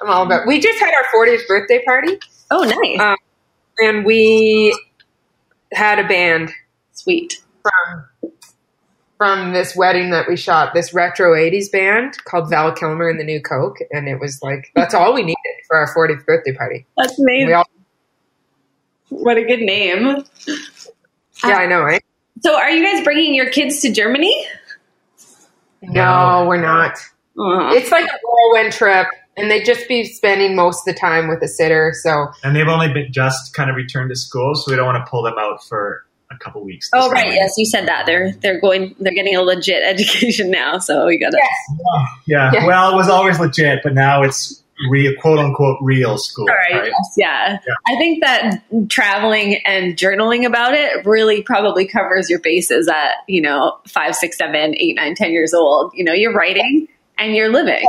I'm 0.00 0.10
all 0.10 0.24
about. 0.24 0.46
We 0.46 0.60
just 0.60 0.78
had 0.78 0.90
our 0.94 1.04
40th 1.14 1.46
birthday 1.48 1.82
party, 1.84 2.18
Oh, 2.50 2.62
nice. 2.62 3.00
Um, 3.00 3.16
and 3.78 4.04
we 4.04 4.76
had 5.72 5.98
a 5.98 6.06
band 6.06 6.50
Sweet. 6.92 7.42
from 7.62 8.32
from 9.18 9.52
this 9.52 9.74
wedding 9.74 10.10
that 10.10 10.28
we 10.28 10.36
shot. 10.36 10.72
This 10.74 10.94
retro 10.94 11.34
80s 11.34 11.70
band 11.72 12.22
called 12.24 12.48
Val 12.48 12.72
Kilmer 12.72 13.08
and 13.08 13.18
the 13.18 13.24
New 13.24 13.42
Coke, 13.42 13.78
and 13.90 14.08
it 14.08 14.20
was 14.20 14.40
like 14.42 14.70
that's 14.76 14.94
all 14.94 15.12
we 15.12 15.22
needed 15.22 15.36
for 15.66 15.76
our 15.76 15.92
40th 15.94 16.24
birthday 16.24 16.52
party. 16.52 16.86
That's 16.96 17.18
amazing. 17.18 17.54
All, 17.54 17.64
what 19.10 19.36
a 19.36 19.44
good 19.44 19.60
name. 19.60 20.24
yeah, 20.46 21.56
I 21.56 21.66
know, 21.66 21.80
right? 21.80 22.02
So, 22.42 22.56
are 22.56 22.70
you 22.70 22.84
guys 22.84 23.02
bringing 23.02 23.34
your 23.34 23.50
kids 23.50 23.80
to 23.80 23.92
Germany? 23.92 24.46
No, 25.82 26.44
we're 26.48 26.60
not. 26.60 26.98
Aw. 27.38 27.72
It's 27.74 27.90
like 27.90 28.04
a 28.04 28.18
whirlwind 28.24 28.72
trip, 28.72 29.06
and 29.36 29.50
they'd 29.50 29.64
just 29.64 29.88
be 29.88 30.04
spending 30.04 30.56
most 30.56 30.86
of 30.86 30.94
the 30.94 30.98
time 31.00 31.28
with 31.28 31.42
a 31.42 31.48
sitter. 31.48 31.92
So 32.02 32.28
And 32.42 32.56
they've 32.56 32.68
only 32.68 32.92
been 32.92 33.12
just 33.12 33.54
kind 33.54 33.70
of 33.70 33.76
returned 33.76 34.10
to 34.10 34.16
school, 34.16 34.54
so 34.54 34.70
we 34.70 34.76
don't 34.76 34.86
want 34.86 35.04
to 35.04 35.10
pull 35.10 35.22
them 35.22 35.38
out 35.38 35.64
for 35.64 36.04
a 36.30 36.36
couple 36.38 36.62
weeks. 36.64 36.90
Oh 36.92 37.04
this 37.04 37.12
right, 37.12 37.24
time. 37.24 37.32
yes, 37.32 37.54
you 37.56 37.64
said 37.64 37.86
that. 37.88 38.06
They're 38.06 38.32
they're 38.42 38.60
going 38.60 38.94
they're 38.98 39.14
getting 39.14 39.36
a 39.36 39.42
legit 39.42 39.82
education 39.84 40.50
now, 40.50 40.78
so 40.78 41.06
we 41.06 41.18
gotta 41.18 41.38
Yeah. 42.26 42.50
Yeah. 42.52 42.66
Well, 42.66 42.92
it 42.92 42.96
was 42.96 43.08
always 43.08 43.38
legit, 43.38 43.80
but 43.82 43.94
now 43.94 44.22
it's 44.22 44.62
real, 44.90 45.12
quote 45.20 45.38
unquote, 45.38 45.78
real 45.80 46.18
school. 46.18 46.46
All 46.48 46.54
right. 46.54 46.82
right? 46.82 46.92
Yes, 46.92 47.14
yeah. 47.16 47.58
Yeah. 47.66 47.74
I 47.86 47.96
think 47.98 48.22
that 48.22 48.62
traveling 48.88 49.56
and 49.64 49.96
journaling 49.96 50.46
about 50.46 50.74
it 50.74 51.04
really 51.04 51.42
probably 51.42 51.86
covers 51.86 52.30
your 52.30 52.40
bases 52.40 52.88
at, 52.88 53.14
you 53.26 53.40
know, 53.40 53.78
five, 53.88 54.14
six, 54.14 54.38
seven, 54.38 54.74
eight, 54.76 54.96
nine, 54.96 55.14
ten 55.14 55.32
years 55.32 55.52
old. 55.52 55.92
You 55.94 56.04
know, 56.04 56.12
you're 56.12 56.34
writing 56.34 56.88
and 57.18 57.34
you're 57.34 57.52
living. 57.52 57.84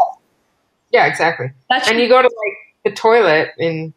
yeah, 0.91 1.05
exactly. 1.05 1.51
That's 1.69 1.89
And 1.89 1.99
you 1.99 2.07
go 2.09 2.21
to 2.21 2.27
like 2.27 2.57
the 2.85 2.91
toilet 2.91 3.49
in 3.57 3.93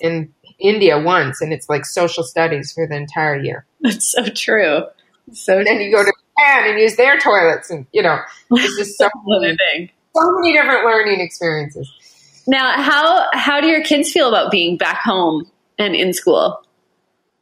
in 0.00 0.32
India 0.58 0.98
once, 0.98 1.40
and 1.40 1.52
it's 1.52 1.68
like 1.68 1.84
social 1.84 2.22
studies 2.24 2.72
for 2.72 2.86
the 2.86 2.96
entire 2.96 3.36
year. 3.38 3.66
that's 3.80 4.10
so 4.10 4.24
true. 4.24 4.84
So 5.32 5.58
And 5.58 5.66
then 5.66 5.80
you 5.80 5.92
go 5.94 6.02
to 6.02 6.12
Japan 6.38 6.70
and 6.70 6.80
use 6.80 6.96
their 6.96 7.18
toilets, 7.18 7.70
and 7.70 7.86
you 7.92 8.02
know, 8.02 8.18
it's 8.52 8.76
just 8.76 8.98
so 8.98 9.08
many, 9.26 9.92
so 10.16 10.32
many 10.32 10.52
different 10.52 10.84
learning 10.84 11.20
experiences. 11.20 11.90
Now, 12.46 12.72
how 12.82 13.28
how 13.32 13.60
do 13.60 13.68
your 13.68 13.82
kids 13.84 14.10
feel 14.10 14.28
about 14.28 14.50
being 14.50 14.76
back 14.76 14.98
home 15.02 15.50
and 15.78 15.94
in 15.94 16.12
school? 16.12 16.62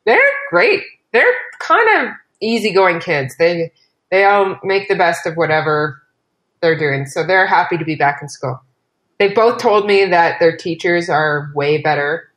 They're 0.04 0.18
great. 0.50 0.82
They're 1.12 1.34
kind 1.60 2.08
of 2.08 2.14
easygoing 2.40 3.00
kids. 3.00 3.36
They 3.38 3.72
they 4.10 4.24
all 4.24 4.58
make 4.62 4.88
the 4.88 4.96
best 4.96 5.26
of 5.26 5.36
whatever 5.36 6.02
they're 6.60 6.78
doing, 6.78 7.06
so 7.06 7.26
they're 7.26 7.46
happy 7.46 7.78
to 7.78 7.84
be 7.84 7.94
back 7.94 8.20
in 8.22 8.28
school. 8.28 8.60
They 9.18 9.28
both 9.28 9.60
told 9.60 9.86
me 9.86 10.04
that 10.06 10.38
their 10.40 10.56
teachers 10.56 11.08
are 11.08 11.50
way 11.54 11.78
better 11.78 12.32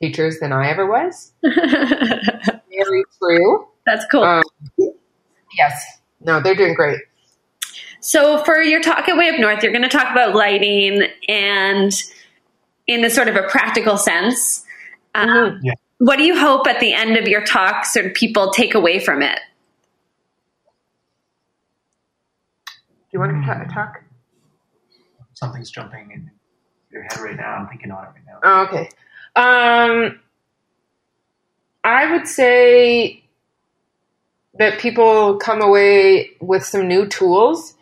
teachers 0.00 0.38
than 0.40 0.52
I 0.52 0.68
ever 0.68 0.86
was. 0.86 1.32
Very 1.42 3.04
true. 3.18 3.66
That's 3.86 4.04
cool. 4.10 4.22
Um, 4.22 4.42
yes. 5.56 5.98
No, 6.20 6.40
they're 6.40 6.54
doing 6.54 6.74
great. 6.74 6.98
So, 8.00 8.44
for 8.44 8.60
your 8.62 8.80
talk 8.80 9.08
at 9.08 9.16
Way 9.16 9.28
Up 9.30 9.40
North, 9.40 9.62
you're 9.62 9.72
going 9.72 9.82
to 9.82 9.88
talk 9.88 10.10
about 10.12 10.34
lighting 10.34 11.08
and 11.28 11.92
in 12.86 13.04
a 13.04 13.10
sort 13.10 13.28
of 13.28 13.36
a 13.36 13.42
practical 13.42 13.96
sense. 13.96 14.64
Um. 15.14 15.60
Yeah. 15.62 15.72
What 15.98 16.16
do 16.16 16.22
you 16.22 16.38
hope 16.38 16.68
at 16.68 16.78
the 16.78 16.94
end 16.94 17.16
of 17.16 17.26
your 17.26 17.44
talk, 17.44 17.84
sort 17.84 18.06
of 18.06 18.14
people 18.14 18.52
take 18.52 18.74
away 18.74 19.00
from 19.00 19.20
it? 19.20 19.40
Do 23.10 23.16
you 23.16 23.20
want 23.20 23.32
to 23.32 23.46
ta- 23.46 23.64
talk? 23.72 24.02
Something's 25.34 25.70
jumping 25.70 26.10
in 26.10 26.30
your 26.90 27.02
head 27.02 27.18
right 27.20 27.36
now. 27.36 27.54
I'm 27.54 27.68
thinking 27.68 27.90
on 27.90 28.04
it 28.04 28.08
right 28.08 28.24
now. 28.26 28.38
Oh, 28.42 28.62
okay. 28.66 28.88
Um, 29.34 30.20
I 31.84 32.12
would 32.12 32.26
say 32.26 33.24
that 34.58 34.78
people 34.78 35.36
come 35.38 35.62
away 35.62 36.30
with 36.40 36.64
some 36.64 36.86
new 36.86 37.06
tools 37.06 37.74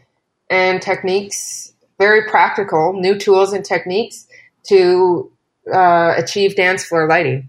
and 0.49 0.81
techniques, 0.81 1.73
very 1.99 2.29
practical 2.31 2.93
new 2.93 3.19
tools 3.19 3.53
and 3.53 3.65
techniques 3.65 4.29
to 4.69 5.33
uh, 5.73 6.15
achieve 6.17 6.55
dance 6.55 6.85
floor 6.85 7.09
lighting. 7.09 7.49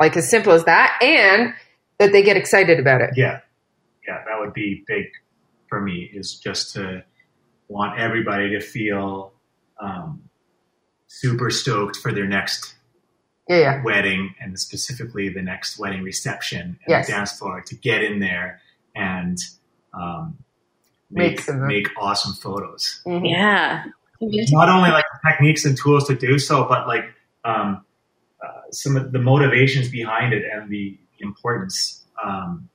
Like 0.00 0.16
as 0.16 0.30
simple 0.30 0.52
as 0.52 0.64
that, 0.64 0.98
and 1.02 1.52
that 1.98 2.12
they 2.12 2.22
get 2.22 2.36
excited 2.36 2.78
about 2.78 3.00
it. 3.00 3.10
Yeah. 3.16 3.40
Yeah, 4.06 4.22
that 4.26 4.38
would 4.38 4.54
be 4.54 4.84
big 4.86 5.06
for 5.68 5.80
me 5.80 6.10
is 6.14 6.36
just 6.36 6.72
to 6.74 7.04
want 7.68 7.98
everybody 7.98 8.50
to 8.50 8.60
feel 8.60 9.32
um, 9.80 10.22
super 11.06 11.50
stoked 11.50 11.96
for 11.96 12.12
their 12.12 12.26
next 12.26 12.74
Yeah, 13.48 13.56
yeah. 13.58 13.82
wedding 13.82 14.34
and 14.40 14.58
specifically 14.58 15.28
the 15.28 15.42
next 15.42 15.78
wedding 15.78 16.02
reception 16.02 16.60
and 16.60 16.78
Yes. 16.88 17.06
the 17.06 17.12
dance 17.12 17.38
floor 17.38 17.62
to 17.62 17.74
get 17.76 18.02
in 18.02 18.18
there 18.20 18.60
and 18.94 19.38
um, 19.94 20.38
Make 21.10 21.48
make 21.48 21.56
make 21.62 21.88
awesome 21.98 22.34
photos. 22.34 23.00
Mhm. 23.06 23.30
Yeah. 23.30 23.84
Not 24.20 24.68
only 24.68 24.90
like 24.90 25.04
techniques 25.26 25.64
and 25.64 25.74
tools 25.78 26.06
to 26.08 26.14
do 26.14 26.38
so, 26.38 26.64
but 26.68 26.86
like 26.86 27.04
um, 27.44 27.82
uh, 28.44 28.60
some 28.70 28.94
of 28.96 29.12
the 29.12 29.18
motivations 29.18 29.88
behind 29.88 30.34
it 30.34 30.44
and 30.52 30.68
the 30.70 30.98
importance 31.20 32.04
um, 32.22 32.68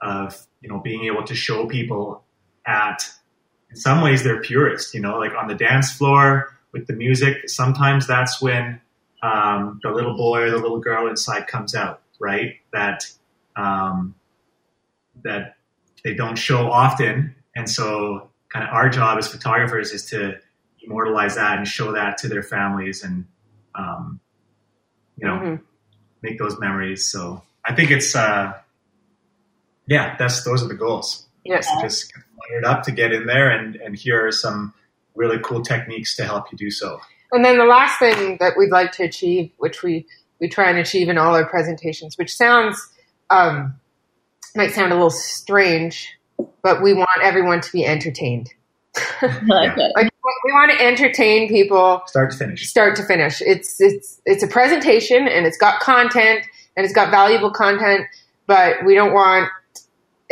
of 0.00 0.46
you 0.60 0.68
know 0.68 0.78
being 0.78 1.06
able 1.06 1.24
to 1.24 1.34
show 1.34 1.66
people 1.66 2.22
at 2.64 3.10
in 3.72 3.76
some 3.76 4.02
ways 4.02 4.22
they're 4.22 4.40
purest. 4.40 4.94
You 4.94 5.00
know, 5.00 5.18
like 5.18 5.32
on 5.34 5.48
the 5.48 5.54
dance 5.54 5.90
floor 5.92 6.56
with 6.72 6.86
the 6.86 6.92
music. 6.94 7.48
Sometimes 7.48 8.06
that's 8.06 8.40
when 8.40 8.80
um, 9.22 9.80
the 9.82 9.90
little 9.90 10.16
boy 10.16 10.42
or 10.42 10.50
the 10.50 10.58
little 10.58 10.80
girl 10.80 11.08
inside 11.08 11.46
comes 11.46 11.74
out, 11.74 12.02
right? 12.20 12.56
That 12.72 13.04
um, 13.56 14.14
that 15.24 15.56
they 16.04 16.14
don't 16.14 16.36
show 16.36 16.70
often, 16.70 17.34
and 17.56 17.68
so 17.68 18.28
kind 18.48 18.66
of 18.66 18.72
our 18.74 18.88
job 18.88 19.18
as 19.18 19.28
photographers 19.28 19.92
is 19.92 20.06
to 20.10 20.34
immortalize 20.82 21.36
that 21.36 21.58
and 21.58 21.66
show 21.66 21.92
that 21.92 22.18
to 22.18 22.28
their 22.28 22.42
families 22.42 23.02
and 23.04 23.24
um, 23.74 24.20
you 25.16 25.26
know 25.26 25.36
Mhm. 25.38 25.60
make 26.22 26.38
those 26.38 26.58
memories. 26.58 27.06
So 27.06 27.42
I 27.64 27.74
think 27.74 27.90
it's 27.90 28.14
uh, 28.16 28.54
yeah, 29.86 30.16
that's 30.18 30.44
those 30.44 30.62
are 30.62 30.68
the 30.68 30.74
goals. 30.74 31.26
Yes. 31.44 31.68
Just 31.80 32.12
get 32.52 32.62
fired 32.62 32.64
up 32.64 32.82
to 32.84 32.92
get 32.92 33.12
in 33.12 33.26
there, 33.26 33.50
and 33.50 33.76
and 33.76 33.96
here 33.96 34.26
are 34.26 34.32
some 34.32 34.74
really 35.14 35.38
cool 35.42 35.62
techniques 35.62 36.16
to 36.16 36.24
help 36.24 36.50
you 36.52 36.58
do 36.58 36.70
so. 36.70 37.00
And 37.32 37.44
then 37.44 37.58
the 37.58 37.64
last 37.64 37.98
thing 37.98 38.36
that 38.40 38.54
we'd 38.58 38.70
like 38.70 38.92
to 38.92 39.04
achieve, 39.04 39.50
which 39.58 39.82
we, 39.82 40.06
we 40.40 40.48
try 40.48 40.68
and 40.68 40.78
achieve 40.78 41.08
in 41.08 41.16
all 41.18 41.34
our 41.34 41.46
presentations, 41.46 42.18
which 42.18 42.34
sounds 42.34 42.76
um, 43.30 43.74
might 44.54 44.72
sound 44.72 44.92
a 44.92 44.94
little 44.94 45.10
strange, 45.10 46.08
but 46.62 46.82
we 46.82 46.92
want 46.92 47.08
everyone 47.22 47.60
to 47.62 47.72
be 47.72 47.86
entertained. 47.86 48.50
I 49.22 49.40
like 49.46 49.78
it. 49.78 49.92
Like 49.96 50.12
we 50.44 50.52
want 50.52 50.72
to 50.78 50.84
entertain 50.84 51.48
people 51.48 52.02
Start 52.06 52.32
to 52.32 52.36
finish. 52.36 52.68
start 52.68 52.96
to 52.96 53.02
finish. 53.04 53.40
It's 53.40 53.80
it's 53.80 54.20
it's 54.26 54.42
a 54.42 54.48
presentation 54.48 55.26
and 55.28 55.46
it's 55.46 55.56
got 55.56 55.80
content 55.80 56.44
and 56.76 56.84
it's 56.84 56.94
got 56.94 57.10
valuable 57.10 57.50
content, 57.50 58.06
but 58.46 58.84
we 58.84 58.94
don't 58.94 59.14
want 59.14 59.48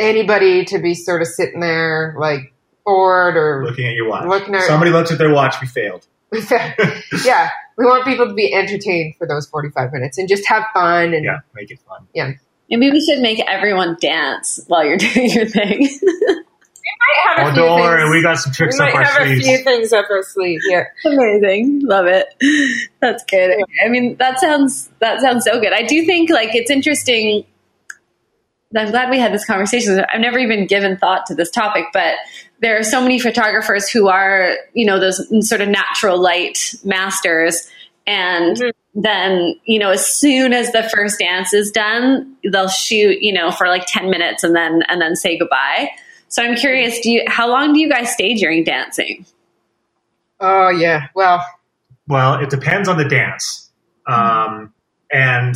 anybody 0.00 0.64
to 0.66 0.78
be 0.78 0.94
sort 0.94 1.20
of 1.22 1.28
sitting 1.28 1.60
there 1.60 2.14
like 2.18 2.52
bored 2.84 3.36
or 3.36 3.64
Looking 3.66 3.86
at 3.86 3.94
your 3.94 4.08
watch. 4.08 4.26
Looking 4.26 4.54
at- 4.54 4.62
Somebody 4.62 4.90
looks 4.90 5.12
at 5.12 5.18
their 5.18 5.32
watch. 5.32 5.56
We 5.60 5.66
failed. 5.68 6.06
yeah. 7.24 7.50
We 7.76 7.84
want 7.86 8.04
people 8.04 8.26
to 8.28 8.34
be 8.34 8.52
entertained 8.54 9.14
for 9.18 9.26
those 9.26 9.46
forty 9.48 9.70
five 9.70 9.92
minutes 9.92 10.18
and 10.18 10.28
just 10.28 10.46
have 10.48 10.64
fun 10.74 11.14
and 11.14 11.24
Yeah, 11.24 11.40
make 11.54 11.70
it 11.70 11.78
fun. 11.88 12.06
Yeah, 12.14 12.32
maybe 12.68 12.90
we 12.90 13.00
should 13.04 13.20
make 13.20 13.40
everyone 13.48 13.96
dance 14.00 14.60
while 14.66 14.84
you're 14.84 14.96
doing 14.98 15.30
your 15.30 15.46
thing. 15.46 15.80
might 16.02 17.36
have 17.36 17.38
a 17.38 17.50
Oh, 17.50 17.52
few 17.54 17.62
don't 17.62 17.80
worry, 17.80 18.00
things- 18.02 18.10
we 18.10 18.22
got 18.22 18.34
some 18.38 18.50
we 18.50 18.54
tricks 18.54 18.78
might 18.78 18.90
up 18.90 18.94
our 18.96 19.04
have 19.04 19.28
a 19.28 19.40
few 19.40 19.58
things 19.58 19.92
up 19.92 20.06
our 20.10 20.22
sleeve. 20.22 20.60
Yeah. 20.68 20.84
Amazing. 21.04 21.80
Love 21.84 22.06
it. 22.06 22.26
That's 23.00 23.24
good. 23.24 23.56
I 23.84 23.88
mean, 23.88 24.16
that 24.16 24.38
sounds 24.40 24.90
that 25.00 25.20
sounds 25.20 25.44
so 25.44 25.60
good. 25.60 25.72
I 25.72 25.82
do 25.82 26.04
think 26.04 26.30
like 26.30 26.54
it's 26.54 26.70
interesting. 26.70 27.44
I'm 28.76 28.90
glad 28.90 29.10
we 29.10 29.18
had 29.18 29.32
this 29.32 29.44
conversation. 29.44 30.00
I've 30.12 30.20
never 30.20 30.38
even 30.38 30.66
given 30.66 30.96
thought 30.96 31.26
to 31.26 31.34
this 31.34 31.50
topic, 31.50 31.86
but 31.92 32.14
there 32.60 32.78
are 32.78 32.82
so 32.84 33.00
many 33.00 33.18
photographers 33.18 33.88
who 33.88 34.08
are, 34.08 34.52
you 34.74 34.86
know, 34.86 35.00
those 35.00 35.26
sort 35.48 35.60
of 35.60 35.68
natural 35.68 36.20
light 36.20 36.74
masters. 36.84 37.68
And 38.06 38.56
Mhm. 38.56 38.72
then, 38.94 39.54
you 39.64 39.78
know, 39.80 39.90
as 39.90 40.06
soon 40.06 40.52
as 40.52 40.70
the 40.72 40.84
first 40.84 41.18
dance 41.18 41.52
is 41.52 41.70
done, 41.72 42.36
they'll 42.44 42.68
shoot, 42.68 43.18
you 43.20 43.32
know, 43.32 43.50
for 43.50 43.66
like 43.66 43.84
10 43.86 44.08
minutes 44.08 44.44
and 44.44 44.54
then, 44.54 44.82
and 44.88 45.00
then 45.02 45.16
say 45.16 45.36
goodbye. 45.36 45.90
So 46.28 46.42
I'm 46.44 46.54
curious, 46.54 47.00
do 47.00 47.10
you, 47.10 47.24
how 47.26 47.48
long 47.48 47.72
do 47.72 47.80
you 47.80 47.88
guys 47.88 48.12
stay 48.12 48.34
during 48.34 48.62
dancing? 48.62 49.26
Oh 50.38 50.68
yeah. 50.70 51.08
Well, 51.14 51.44
Well, 52.06 52.34
it 52.40 52.50
depends 52.50 52.88
on 52.88 52.98
the 52.98 53.04
dance. 53.04 53.70
Um, 54.06 54.72
and 55.12 55.54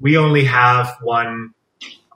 we 0.00 0.16
only 0.16 0.44
have 0.44 0.96
one 1.02 1.54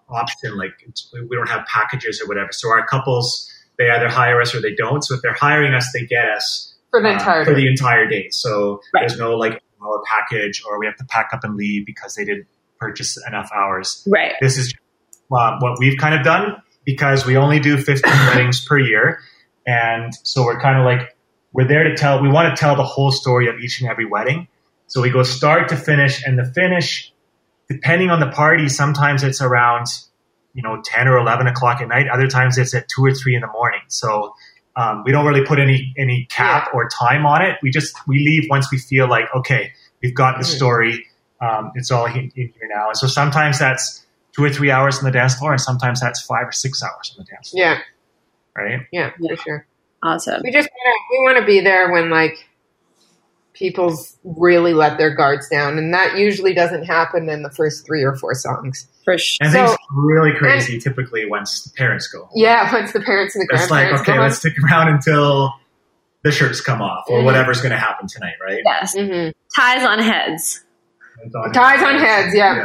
option. 0.09 0.57
Like 0.57 0.73
we 1.13 1.37
don't 1.37 1.49
have 1.49 1.67
packages 1.67 2.21
or 2.21 2.29
whatever. 2.29 2.53
So 2.53 2.71
our 2.71 2.87
couples 2.87 3.51
they 3.79 3.91
either 3.91 4.09
hire 4.09 4.41
us 4.41 4.55
or 4.55 4.61
they 4.63 4.75
don't. 4.75 5.03
So 5.03 5.15
if 5.15 5.23
they're 5.23 5.35
hiring 5.35 5.75
us, 5.75 5.91
they 5.93 6.07
get 6.07 6.29
us 6.31 6.75
for 6.91 7.03
the 7.03 7.11
entire 7.11 7.43
uh, 7.43 7.45
day. 7.45 7.51
for 7.51 7.55
the 7.55 7.67
entire 7.67 8.07
day. 8.09 8.29
So 8.31 8.81
Right. 8.95 9.01
there's 9.07 9.19
no 9.19 9.37
like 9.37 9.63
hour 9.83 10.03
package 10.07 10.63
or 10.67 10.79
we 10.79 10.87
have 10.87 10.97
to 10.97 11.05
pack 11.05 11.31
up 11.33 11.45
and 11.45 11.57
leave 11.57 11.85
because 11.85 12.15
they 12.15 12.25
didn't 12.25 12.47
purchase 12.79 13.19
enough 13.29 13.51
hours. 13.55 14.07
Right. 14.11 14.33
This 14.41 14.57
is 14.57 14.75
uh, 15.31 15.59
what 15.59 15.79
we've 15.79 15.99
kind 15.99 16.15
of 16.15 16.25
done 16.25 16.63
because 16.85 17.27
we 17.27 17.37
only 17.37 17.61
do 17.61 17.77
15 17.77 18.11
weddings 18.29 18.65
per 18.65 18.79
year. 18.79 19.21
And 19.67 20.15
so 20.23 20.45
we're 20.45 20.61
kind 20.61 20.79
of 20.79 20.85
like, 20.85 21.17
we're 21.53 21.67
there 21.69 21.85
to 21.85 21.97
tell, 21.97 22.23
we 22.23 22.29
want 22.29 22.55
to 22.55 22.59
tell 22.59 22.77
the 22.77 22.85
whole 22.85 23.11
story 23.11 23.49
of 23.49 23.57
each 23.59 23.81
and 23.81 23.91
every 23.91 24.07
wedding. 24.07 24.49
So 24.87 25.03
we 25.03 25.11
go 25.11 25.23
start 25.23 25.69
to 25.71 25.77
finish 25.77 26.25
and 26.25 26.39
the 26.39 26.45
finish, 26.45 27.13
depending 27.69 28.11
on 28.11 28.21
the 28.21 28.29
party, 28.29 28.69
sometimes 28.69 29.23
it's 29.23 29.41
around, 29.41 29.87
you 30.55 30.63
know, 30.63 30.81
10 30.85 31.09
or 31.09 31.19
11 31.19 31.47
o'clock 31.47 31.81
at 31.81 31.89
night. 31.89 32.07
Other 32.09 32.29
times 32.29 32.59
it's 32.59 32.75
at 32.75 32.89
two 32.89 33.05
or 33.05 33.13
three 33.13 33.35
in 33.35 33.41
the 33.43 33.49
morning. 33.49 33.81
So 33.89 34.35
um, 34.77 35.03
we 35.05 35.13
don't 35.13 35.27
really 35.27 35.45
put 35.45 35.59
any, 35.59 35.95
any 35.99 36.27
cap 36.31 36.71
or 36.75 36.89
time 36.89 37.27
on 37.27 37.43
it. 37.43 37.57
We 37.63 37.71
just, 37.71 37.95
we 38.07 38.19
leave 38.19 38.49
once 38.51 38.71
we 38.71 38.79
feel 38.79 39.09
like, 39.09 39.25
okay, 39.35 39.73
we've 40.03 40.15
got 40.15 40.37
the 40.39 40.45
Mhm. 40.45 40.57
story. 40.57 41.07
Um, 41.41 41.73
it's 41.75 41.91
all 41.91 42.07
in, 42.07 42.31
in 42.37 42.53
here 42.59 42.69
now. 42.69 42.89
And 42.89 42.97
so 42.97 43.07
sometimes 43.07 43.59
that's 43.59 44.07
two 44.33 44.45
or 44.45 44.51
three 44.51 44.71
hours 44.71 44.99
on 44.99 45.05
the 45.05 45.11
dance 45.11 45.35
floor 45.35 45.53
and 45.53 45.61
sometimes 45.61 46.01
that's 46.01 46.21
five 46.23 46.47
or 46.49 46.53
six 46.53 46.83
hours 46.83 47.15
on 47.17 47.25
the 47.25 47.31
dance 47.31 47.51
floor. 47.51 47.63
Yeah, 47.65 47.79
Right. 48.57 48.81
yeah, 48.93 49.11
Yeah. 49.19 49.35
for 49.35 49.43
sure. 49.43 49.67
Awesome. 50.03 50.41
We 50.45 50.51
just 50.53 50.69
wanna, 50.69 50.97
we 51.11 51.19
want 51.25 51.39
to 51.39 51.45
be 51.47 51.61
there 51.61 51.91
when 51.91 52.11
like 52.11 52.46
people's 53.57 54.17
really 54.23 54.75
let 54.75 54.99
their 54.99 55.15
guards 55.15 55.49
down, 55.49 55.79
and 55.79 55.93
that 55.95 56.17
usually 56.17 56.53
doesn't 56.55 56.85
happen 56.85 57.29
in 57.29 57.43
the 57.43 57.51
first 57.51 57.85
three 57.87 58.03
or 58.03 58.15
four 58.17 58.35
songs. 58.35 58.87
For 59.05 59.17
sure. 59.19 59.39
And 59.45 59.53
So- 59.53 59.67
things 59.67 59.79
really 59.93 60.33
crazy 60.37 60.79
typically 60.79 61.27
once 61.27 61.65
the 61.65 61.71
parents 61.77 62.07
go 62.09 62.21
home. 62.21 62.31
Yeah, 62.35 62.73
once 62.73 62.93
the 62.93 63.01
parents 63.01 63.35
and 63.35 63.49
the 63.49 63.55
It's 63.55 63.71
like, 63.71 63.93
okay, 64.01 64.15
go 64.15 64.21
let's 64.21 64.39
stick 64.39 64.55
around 64.63 64.89
until 64.89 65.53
the 66.23 66.33
shirts 66.33 66.61
come 66.61 66.83
off 66.83 67.05
or 67.09 67.21
Mhm. 67.21 67.25
whatever's 67.25 67.61
going 67.61 67.71
to 67.73 67.79
happen 67.79 68.07
tonight, 68.09 68.35
right? 68.45 68.61
Yes. 68.65 68.95
hmm 68.95 69.29
Ties 69.57 69.85
on 69.87 70.01
heads. 70.01 70.65
On- 71.35 71.53
Ties 71.53 71.83
on 71.83 71.99
heads, 71.99 72.35
yeah. 72.35 72.65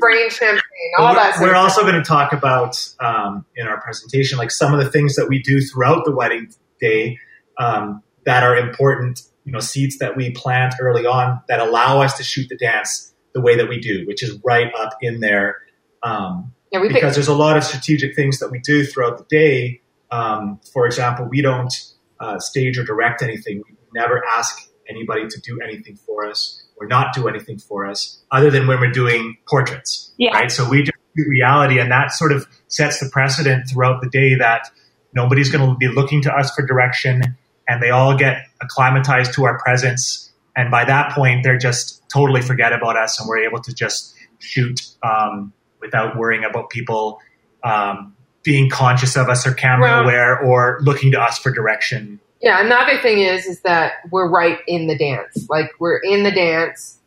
Brain 0.00 0.30
champagne, 0.30 0.62
all 0.98 1.06
Well, 1.06 1.14
that. 1.16 1.26
we're, 1.26 1.32
sort 1.38 1.50
we're 1.50 1.56
also 1.56 1.82
going 1.82 1.96
to 1.96 2.02
talk 2.04 2.32
about 2.32 2.76
um, 3.00 3.44
in 3.56 3.66
our 3.66 3.80
presentation, 3.80 4.38
like 4.38 4.50
some 4.52 4.72
of 4.72 4.82
the 4.82 4.88
things 4.90 5.16
that 5.16 5.26
we 5.28 5.42
do 5.42 5.60
throughout 5.60 6.04
the 6.04 6.12
wedding 6.12 6.48
day 6.80 7.18
um, 7.58 8.02
that 8.24 8.42
are 8.44 8.56
important. 8.56 9.22
You 9.46 9.52
know, 9.52 9.60
seeds 9.60 9.96
that 9.98 10.16
we 10.16 10.32
plant 10.32 10.74
early 10.80 11.06
on 11.06 11.40
that 11.48 11.60
allow 11.60 12.02
us 12.02 12.18
to 12.18 12.22
shoot 12.22 12.48
the 12.48 12.56
dance 12.56 13.14
the 13.32 13.40
way 13.40 13.56
that 13.56 13.68
we 13.68 13.80
do, 13.80 14.04
which 14.06 14.22
is 14.22 14.38
right 14.44 14.70
up 14.74 14.98
in 15.00 15.20
there. 15.20 15.56
Um, 16.02 16.52
yeah, 16.72 16.80
because 16.86 17.14
there's 17.14 17.28
a 17.28 17.34
lot 17.34 17.56
of 17.56 17.64
strategic 17.64 18.14
things 18.14 18.40
that 18.40 18.50
we 18.50 18.58
do 18.58 18.84
throughout 18.84 19.18
the 19.18 19.24
day. 19.30 19.80
Um, 20.10 20.60
for 20.72 20.84
example, 20.84 21.26
we 21.30 21.40
don't 21.42 21.72
uh, 22.20 22.38
stage 22.38 22.76
or 22.76 22.84
direct 22.84 23.22
anything. 23.22 23.62
We 23.68 23.76
never 23.94 24.22
ask 24.26 24.68
anybody 24.88 25.26
to 25.28 25.40
do 25.40 25.60
anything 25.60 25.96
for 25.96 26.26
us 26.26 26.62
or 26.76 26.86
not 26.86 27.14
do 27.14 27.26
anything 27.28 27.58
for 27.58 27.86
us, 27.86 28.22
other 28.30 28.50
than 28.50 28.66
when 28.66 28.80
we're 28.80 28.90
doing 28.92 29.36
portraits. 29.48 30.12
Yeah. 30.18 30.32
Right. 30.32 30.50
So 30.50 30.68
we 30.68 30.82
just 30.82 30.98
do 31.16 31.24
reality, 31.28 31.78
and 31.78 31.90
that 31.90 32.12
sort 32.12 32.32
of 32.32 32.46
sets 32.68 33.00
the 33.00 33.08
precedent 33.08 33.68
throughout 33.70 34.02
the 34.02 34.10
day 34.10 34.34
that 34.34 34.68
nobody's 35.14 35.50
going 35.50 35.68
to 35.68 35.76
be 35.76 35.88
looking 35.88 36.22
to 36.22 36.32
us 36.32 36.54
for 36.54 36.66
direction, 36.66 37.36
and 37.68 37.82
they 37.82 37.90
all 37.90 38.16
get 38.16 38.46
acclimatized 38.60 39.34
to 39.34 39.44
our 39.44 39.58
presence. 39.58 40.30
And 40.56 40.70
by 40.70 40.84
that 40.84 41.12
point, 41.12 41.42
they're 41.42 41.58
just 41.58 42.02
totally 42.08 42.40
forget 42.42 42.72
about 42.72 42.96
us, 42.96 43.18
and 43.20 43.28
we're 43.28 43.44
able 43.44 43.60
to 43.62 43.74
just 43.74 44.14
shoot 44.38 44.80
um, 45.02 45.52
without 45.80 46.16
worrying 46.16 46.44
about 46.44 46.70
people 46.70 47.20
um, 47.64 48.14
being 48.42 48.70
conscious 48.70 49.16
of 49.16 49.28
us 49.28 49.46
or 49.46 49.52
camera 49.54 49.88
Well- 49.90 50.02
aware 50.04 50.38
or 50.40 50.78
looking 50.82 51.10
to 51.12 51.20
us 51.20 51.38
for 51.38 51.50
direction. 51.50 52.20
yeah. 52.40 52.60
And 52.60 52.70
the 52.70 52.76
other 52.76 52.98
thing 53.02 53.18
is, 53.20 53.44
is 53.46 53.60
that 53.62 53.94
we're 54.10 54.28
right 54.30 54.58
in 54.68 54.86
the 54.86 54.96
dance. 54.96 55.46
Like 55.50 55.70
we're 55.80 55.98
in 55.98 56.22
the 56.22 56.30
dance, 56.30 56.98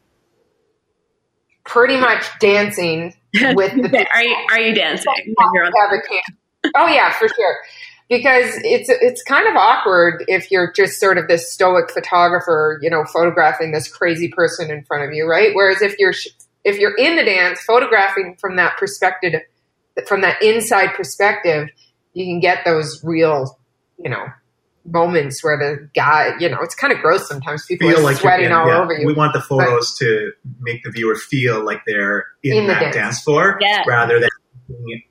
pretty 1.65 1.97
much 1.97 2.25
dancing 2.39 3.13
with 3.53 3.73
the 3.73 4.07
are 4.13 4.23
you 4.23 4.35
are 4.51 4.59
you 4.59 4.73
dancing 4.75 5.13
when 5.35 5.47
you're 5.53 5.65
on? 5.65 5.71
have 5.81 5.91
a 5.91 6.01
cam- 6.07 6.71
Oh 6.75 6.87
yeah, 6.87 7.11
for 7.13 7.27
sure. 7.27 7.57
Because 8.09 8.59
it's 8.63 8.89
it's 8.89 9.21
kind 9.21 9.47
of 9.47 9.55
awkward 9.55 10.25
if 10.27 10.49
you're 10.49 10.71
just 10.73 10.99
sort 10.99 11.19
of 11.19 11.27
this 11.27 11.53
stoic 11.53 11.91
photographer, 11.91 12.79
you 12.81 12.89
know, 12.89 13.05
photographing 13.05 13.71
this 13.71 13.87
crazy 13.87 14.29
person 14.29 14.71
in 14.71 14.83
front 14.85 15.03
of 15.03 15.13
you, 15.13 15.27
right? 15.29 15.51
Whereas 15.53 15.83
if 15.83 15.95
you're 15.99 16.13
if 16.63 16.79
you're 16.79 16.95
in 16.95 17.15
the 17.15 17.23
dance, 17.23 17.61
photographing 17.61 18.35
from 18.39 18.55
that 18.55 18.77
perspective, 18.77 19.41
from 20.07 20.21
that 20.21 20.41
inside 20.41 20.95
perspective, 20.95 21.69
you 22.13 22.25
can 22.25 22.39
get 22.39 22.65
those 22.65 22.99
real, 23.03 23.59
you 23.99 24.09
know, 24.09 24.25
moments 24.85 25.43
where 25.43 25.57
the 25.57 25.89
guy, 25.95 26.31
you 26.39 26.49
know, 26.49 26.57
it's 26.61 26.75
kind 26.75 26.91
of 26.91 26.99
gross 26.99 27.27
sometimes. 27.27 27.65
People 27.65 27.89
Feel 27.89 27.99
are 27.99 28.03
like 28.03 28.17
sweating 28.17 28.51
all 28.51 28.67
yeah, 28.67 28.81
over 28.81 28.93
you. 28.93 29.05
We 29.05 29.13
want 29.13 29.33
the 29.33 29.41
photos 29.41 29.95
to 29.99 30.31
make 30.59 30.83
the 30.83 30.91
viewer 30.91 31.15
feel 31.15 31.63
like 31.63 31.81
they're 31.85 32.25
in, 32.43 32.57
In 32.57 32.67
the 32.67 32.73
dance. 32.73 32.95
dance, 32.95 33.21
floor 33.21 33.57
Yeah. 33.61 33.83
rather 33.87 34.19
than 34.19 34.29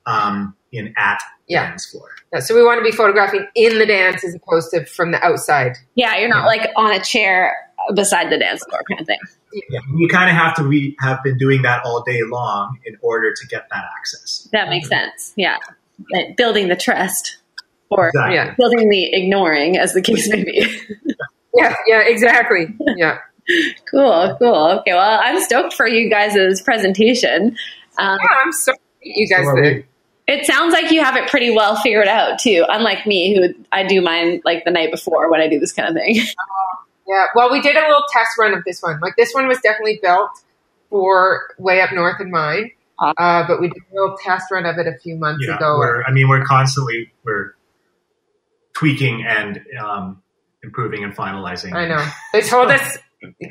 um, 0.05 0.55
in 0.71 0.93
at 0.97 1.19
Yeah. 1.47 1.69
dance 1.69 1.89
floor. 1.89 2.09
Yeah, 2.33 2.39
so 2.41 2.55
we 2.55 2.63
want 2.63 2.79
to 2.79 2.83
be 2.83 2.91
photographing 2.95 3.47
in 3.55 3.79
the 3.79 3.85
dance 3.85 4.23
as 4.23 4.35
opposed 4.35 4.71
to 4.71 4.85
from 4.85 5.11
the 5.11 5.23
outside. 5.23 5.77
Yeah, 5.95 6.17
you're 6.17 6.29
not 6.29 6.45
like 6.45 6.69
on 6.75 6.91
a 6.91 6.99
chair 7.03 7.53
beside 7.95 8.29
the 8.31 8.37
dance 8.37 8.63
floor 8.69 8.81
kind 8.89 9.01
of 9.01 9.07
thing. 9.07 9.17
Yeah, 9.71 9.79
you 9.95 10.07
kind 10.07 10.29
of 10.29 10.35
have 10.35 10.55
to 10.57 10.69
be, 10.69 10.95
have 10.99 11.23
been 11.23 11.37
doing 11.39 11.63
that 11.63 11.83
all 11.83 12.03
day 12.03 12.21
long 12.23 12.77
in 12.85 12.95
order 13.01 13.33
to 13.33 13.47
get 13.47 13.67
that 13.71 13.83
access. 13.97 14.47
That 14.51 14.69
makes 14.69 14.87
sense. 14.87 15.33
Yeah, 15.35 15.57
Like 16.11 16.37
building 16.37 16.67
the 16.67 16.75
trust 16.75 17.37
or 17.89 18.09
Exactly. 18.09 18.35
Yeah. 18.35 18.53
building 18.57 18.89
the 18.89 19.11
ignoring, 19.13 19.77
as 19.77 19.93
the 19.93 20.01
case 20.01 20.29
may 20.29 20.43
be. 20.43 20.67
Yeah, 21.55 21.73
yeah, 21.87 22.01
exactly. 22.01 22.67
Yeah. 22.95 23.17
cool, 23.89 24.35
cool. 24.37 24.67
Okay, 24.81 24.93
well, 24.93 25.19
I'm 25.23 25.41
stoked 25.41 25.73
for 25.73 25.87
you 25.87 26.07
guys' 26.11 26.61
presentation. 26.61 27.57
Um, 27.97 28.17
Yeah, 28.21 28.29
I'm 28.45 28.51
so 28.51 28.73
you 29.01 29.27
guys 29.27 29.45
So 29.45 29.49
are 29.49 29.61
did. 29.63 29.75
we. 29.77 29.85
It 30.31 30.45
sounds 30.45 30.73
like 30.73 30.91
you 30.91 31.03
have 31.03 31.15
it 31.15 31.27
pretty 31.27 31.49
well 31.49 31.75
figured 31.75 32.07
out 32.07 32.37
too. 32.39 32.63
Unlike 32.69 33.07
me, 33.07 33.35
who 33.35 33.53
I 33.71 33.83
do 33.85 33.99
mine 33.99 34.41
like 34.45 34.63
the 34.63 34.69
night 34.71 34.91
before 34.91 35.29
when 35.31 35.41
I 35.41 35.47
do 35.49 35.59
this 35.59 35.73
kind 35.73 35.89
of 35.89 35.95
thing. 35.95 36.21
Yeah. 37.07 37.25
Well, 37.33 37.51
we 37.51 37.59
did 37.59 37.75
a 37.75 37.81
little 37.87 38.03
test 38.13 38.29
run 38.37 38.53
of 38.53 38.63
this 38.65 38.83
one. 38.83 38.99
Like 38.99 39.15
this 39.15 39.33
one 39.33 39.47
was 39.47 39.59
definitely 39.61 39.97
built 39.99 40.29
for 40.91 41.55
way 41.57 41.81
up 41.81 41.91
north 41.91 42.21
in 42.21 42.29
mine. 42.29 42.69
Uh, 42.99 43.47
but 43.47 43.59
we 43.59 43.67
did 43.69 43.81
a 43.91 43.95
little 43.95 44.15
test 44.23 44.51
run 44.51 44.67
of 44.67 44.77
it 44.77 44.85
a 44.85 44.95
few 44.99 45.15
months 45.15 45.43
Yeah, 45.47 45.55
ago. 45.55 45.75
we're, 45.79 46.03
I 46.03 46.11
mean, 46.11 46.27
we're 46.29 46.45
constantly 46.45 47.11
we're 47.23 47.55
tweaking 48.73 49.25
and 49.25 49.59
um, 49.83 50.21
improving 50.61 51.03
and 51.03 51.15
finalizing. 51.15 51.73
I 51.73 51.87
know. 51.87 52.05
They 52.31 52.41
told 52.41 52.69
us 52.69 52.99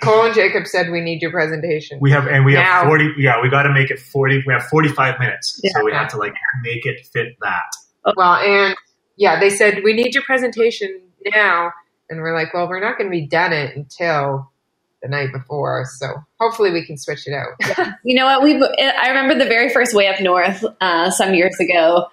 Cole 0.02 0.24
and 0.26 0.34
Jacob 0.34 0.66
said 0.66 0.90
we 0.90 1.00
need 1.00 1.20
your 1.20 1.30
presentation. 1.30 1.98
We 2.00 2.10
have 2.10 2.26
and 2.26 2.44
we 2.44 2.54
Now. 2.54 2.62
have 2.62 2.86
forty. 2.86 3.12
Yeah, 3.18 3.40
we 3.42 3.48
got 3.50 3.64
to 3.64 3.72
make 3.72 3.90
it 3.90 3.98
forty. 3.98 4.42
We 4.46 4.52
have 4.52 4.64
forty-five 4.64 5.18
minutes, 5.20 5.60
Yeah. 5.62 5.72
so 5.76 5.84
we 5.84 5.92
have 5.92 6.08
to 6.08 6.16
like 6.16 6.32
make 6.62 6.86
it 6.86 7.04
fit 7.12 7.36
that. 7.42 8.14
well, 8.16 8.36
and 8.36 8.74
yeah, 9.16 9.38
they 9.40 9.50
said 9.50 9.82
we 9.84 9.92
need 9.92 10.14
your 10.14 10.22
presentation 10.24 11.00
now, 11.34 11.72
and 12.08 12.20
we're 12.20 12.34
like, 12.34 12.54
well, 12.54 12.68
we're 12.68 12.80
not 12.80 12.96
going 12.96 13.10
to 13.10 13.14
be 13.14 13.26
done 13.26 13.52
it 13.52 13.76
until 13.76 14.50
the 15.02 15.08
night 15.08 15.32
before, 15.32 15.84
so 15.98 16.06
hopefully 16.40 16.72
we 16.72 16.84
can 16.86 16.96
switch 16.96 17.26
it 17.26 17.34
out. 17.34 17.88
You 18.04 18.14
know 18.16 18.24
what? 18.24 18.42
We 18.42 18.54
I 18.56 19.08
remember 19.08 19.34
the 19.34 19.48
very 19.48 19.68
first 19.68 19.94
way 19.94 20.06
up 20.08 20.20
north 20.20 20.64
uh, 20.80 21.10
some 21.10 21.34
years 21.34 21.56
ago. 21.60 22.06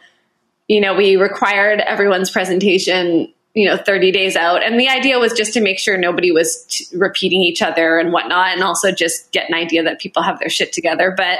You 0.68 0.82
know, 0.82 0.94
we 0.96 1.16
required 1.16 1.80
everyone's 1.80 2.30
presentation. 2.32 3.32
You 3.56 3.68
know, 3.70 3.78
thirty 3.78 4.12
days 4.12 4.36
out, 4.36 4.64
and 4.64 4.80
the 4.80 4.90
idea 4.90 5.18
was 5.18 5.34
just 5.34 5.54
to 5.54 5.62
make 5.62 5.80
sure 5.80 5.98
nobody 5.98 6.32
was 6.32 6.66
t- 6.70 6.86
repeating 6.96 7.42
each 7.42 7.62
other 7.62 7.98
and 7.98 8.12
whatnot, 8.12 8.50
and 8.50 8.64
also 8.64 8.92
just 8.92 9.32
get 9.32 9.50
an 9.50 9.56
idea 9.56 9.82
that 9.84 10.00
people 10.00 10.22
have 10.22 10.40
their 10.40 10.50
shit 10.50 10.74
together. 10.74 11.14
But 11.16 11.40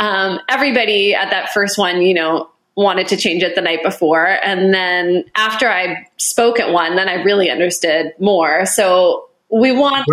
um, 0.00 0.40
everybody 0.48 1.14
at 1.14 1.30
that 1.30 1.50
first 1.50 1.78
one, 1.78 2.02
you 2.02 2.12
know, 2.12 2.50
wanted 2.74 3.08
to 3.08 3.16
change 3.16 3.42
it 3.42 3.54
the 3.54 3.62
night 3.62 3.84
before, 3.84 4.26
and 4.26 4.74
then 4.74 5.24
after 5.36 5.70
I 5.70 6.08
spoke 6.16 6.58
at 6.58 6.72
one, 6.72 6.96
then 6.96 7.08
I 7.08 7.22
really 7.22 7.50
understood 7.50 8.12
more. 8.18 8.66
So 8.66 9.28
we 9.48 9.72
want 9.72 10.04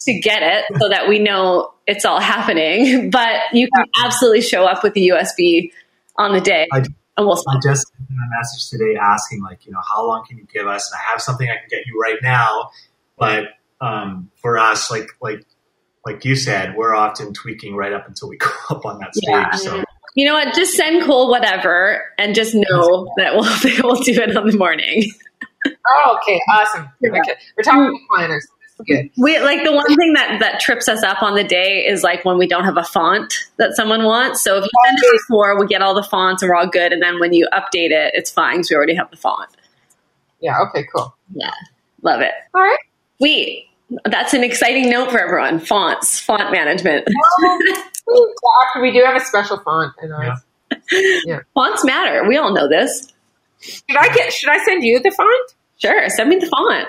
to 0.00 0.20
get 0.20 0.42
it 0.42 0.64
so 0.80 0.88
that 0.88 1.08
we 1.08 1.18
know 1.18 1.72
it's 1.86 2.04
all 2.04 2.20
happening. 2.20 3.10
But 3.10 3.40
you 3.52 3.68
can 3.74 3.86
absolutely 4.04 4.40
show 4.40 4.64
up 4.64 4.82
with 4.82 4.94
the 4.94 5.08
USB 5.08 5.72
on 6.16 6.32
the 6.32 6.40
day, 6.40 6.68
and 7.16 7.26
we'll. 7.26 7.42
I 7.48 7.58
just 7.62 7.86
sent 7.88 8.08
them 8.08 8.16
a 8.16 8.38
message 8.38 8.70
today 8.70 8.96
asking, 9.00 9.42
like, 9.42 9.66
you 9.66 9.72
know, 9.72 9.80
how 9.88 10.06
long 10.06 10.24
can 10.26 10.38
you 10.38 10.46
give 10.52 10.66
us? 10.66 10.90
And 10.90 10.98
I 10.98 11.12
have 11.12 11.20
something 11.20 11.48
I 11.48 11.54
can 11.54 11.68
get 11.68 11.86
you 11.86 12.00
right 12.00 12.18
now, 12.22 12.70
but 13.18 13.44
um, 13.80 14.30
for 14.36 14.58
us, 14.58 14.90
like, 14.90 15.08
like, 15.20 15.44
like 16.06 16.24
you 16.24 16.36
said, 16.36 16.76
we're 16.76 16.94
often 16.94 17.32
tweaking 17.32 17.76
right 17.76 17.92
up 17.92 18.06
until 18.08 18.28
we 18.28 18.36
go 18.38 18.50
up 18.70 18.84
on 18.86 18.98
that 18.98 19.14
stage. 19.14 19.28
Yeah. 19.28 19.50
So 19.52 19.84
You 20.14 20.26
know 20.26 20.34
what? 20.34 20.54
Just 20.54 20.74
send 20.74 21.04
Cole 21.04 21.30
whatever, 21.30 22.02
and 22.18 22.34
just 22.34 22.54
know 22.54 23.08
that 23.18 23.34
we'll 23.34 23.44
we'll 23.94 24.02
do 24.02 24.12
it 24.12 24.36
on 24.36 24.46
the 24.46 24.56
morning. 24.56 25.04
oh, 25.66 26.18
okay, 26.22 26.40
awesome. 26.52 26.88
Okay. 27.04 27.34
We're 27.56 27.62
talking 27.62 27.98
to 27.98 27.98
planners. 28.14 28.46
Good. 28.86 29.10
We 29.16 29.38
like 29.40 29.64
the 29.64 29.72
one 29.72 29.86
thing 29.96 30.12
that 30.14 30.38
that 30.40 30.60
trips 30.60 30.88
us 30.88 31.02
up 31.02 31.22
on 31.22 31.34
the 31.34 31.44
day 31.44 31.84
is 31.86 32.02
like 32.02 32.24
when 32.24 32.38
we 32.38 32.46
don't 32.46 32.64
have 32.64 32.76
a 32.76 32.84
font 32.84 33.34
that 33.58 33.74
someone 33.74 34.04
wants. 34.04 34.42
So 34.42 34.56
if 34.58 34.64
you 34.64 34.70
send 34.84 34.98
it 34.98 35.20
before, 35.28 35.58
we 35.58 35.66
get 35.66 35.82
all 35.82 35.94
the 35.94 36.02
fonts 36.02 36.42
and 36.42 36.48
we're 36.50 36.56
all 36.56 36.68
good, 36.68 36.92
and 36.92 37.02
then 37.02 37.18
when 37.20 37.32
you 37.32 37.48
update 37.52 37.90
it, 37.90 38.12
it's 38.14 38.30
fine 38.30 38.56
because 38.56 38.70
we 38.70 38.76
already 38.76 38.94
have 38.94 39.10
the 39.10 39.16
font. 39.16 39.50
Yeah. 40.40 40.58
Okay. 40.68 40.84
Cool. 40.94 41.14
Yeah, 41.34 41.52
love 42.02 42.20
it. 42.20 42.32
All 42.54 42.62
right. 42.62 42.78
Sweet. 43.18 43.68
That's 44.06 44.32
an 44.32 44.42
exciting 44.42 44.88
note 44.88 45.10
for 45.10 45.20
everyone. 45.20 45.58
Fonts, 45.58 46.18
font 46.18 46.50
management. 46.50 47.06
We 48.80 48.90
do 48.90 49.02
have 49.04 49.16
a 49.16 49.24
special 49.24 49.60
font 49.60 49.94
in 50.02 50.12
ours. 50.12 50.38
Fonts 51.54 51.84
matter. 51.84 52.26
We 52.28 52.36
all 52.36 52.52
know 52.52 52.68
this. 52.68 53.08
Should 53.60 53.96
I 53.96 54.12
get? 54.12 54.32
Should 54.32 54.50
I 54.50 54.62
send 54.64 54.82
you 54.82 55.00
the 55.00 55.10
font? 55.10 55.54
Sure, 55.78 56.08
send 56.10 56.28
me 56.28 56.36
the 56.36 56.46
font. 56.46 56.88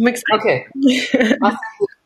I'm 0.00 0.08
excited. 0.08 0.40
Okay. 0.40 1.36
I'll 1.42 1.58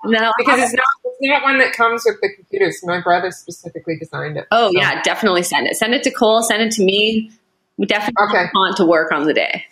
now, 0.06 0.32
because 0.36 0.60
it's 0.60 0.74
not 0.74 0.84
it's 1.04 1.16
not 1.22 1.42
one 1.44 1.58
that 1.58 1.72
comes 1.72 2.02
with 2.04 2.20
the 2.20 2.28
computers. 2.34 2.78
My 2.84 3.00
brother 3.00 3.30
specifically 3.30 3.96
designed 3.98 4.36
it. 4.36 4.46
oh 4.50 4.66
So- 4.72 4.78
yeah, 4.78 5.00
definitely 5.02 5.42
send 5.44 5.66
it. 5.66 5.76
Send 5.76 5.94
it 5.94 6.02
to 6.02 6.10
Cole. 6.10 6.42
Send 6.42 6.62
it 6.62 6.72
to 6.72 6.84
me. 6.84 7.30
We 7.78 7.86
definitely 7.86 8.26
Okay. 8.28 8.50
font 8.52 8.76
to 8.78 8.84
work 8.84 9.12
on 9.12 9.24
the 9.24 9.32
day. 9.32 9.64